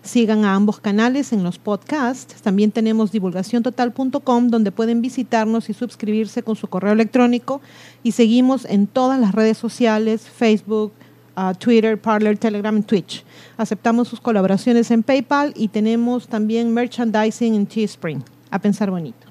Sigan 0.03 0.45
a 0.45 0.55
ambos 0.55 0.81
canales 0.81 1.33
en 1.33 1.43
los 1.43 1.59
podcasts. 1.59 2.41
También 2.43 2.71
tenemos 2.71 3.13
divulgaciontotal.com 3.13 4.49
donde 4.49 4.73
pueden 4.73 5.03
visitarnos 5.03 5.71
y 5.71 5.75
suscribirse 5.75 6.43
con 6.43 6.57
su 6.57 6.69
correo 6.69 6.93
electrónico. 6.93 7.61
Y 8.03 8.13
seguimos 8.13 8.65
en 8.65 8.87
todas 8.87 9.19
las 9.21 9.33
redes 9.33 9.59
sociales, 9.59 10.29
Facebook, 10.29 10.93
uh, 11.37 11.55
Twitter, 11.55 12.01
Parler, 12.01 12.39
Telegram 12.39 12.83
Twitch. 12.83 13.25
Aceptamos 13.57 14.09
sus 14.09 14.21
colaboraciones 14.21 14.91
en 14.91 15.03
PayPal 15.03 15.53
y 15.57 15.69
tenemos 15.69 16.29
también 16.29 16.73
merchandising 16.73 17.55
en 17.55 17.67
Teespring. 17.67 18.25
A 18.51 18.59
pensar 18.59 18.91
bonito. 18.91 19.25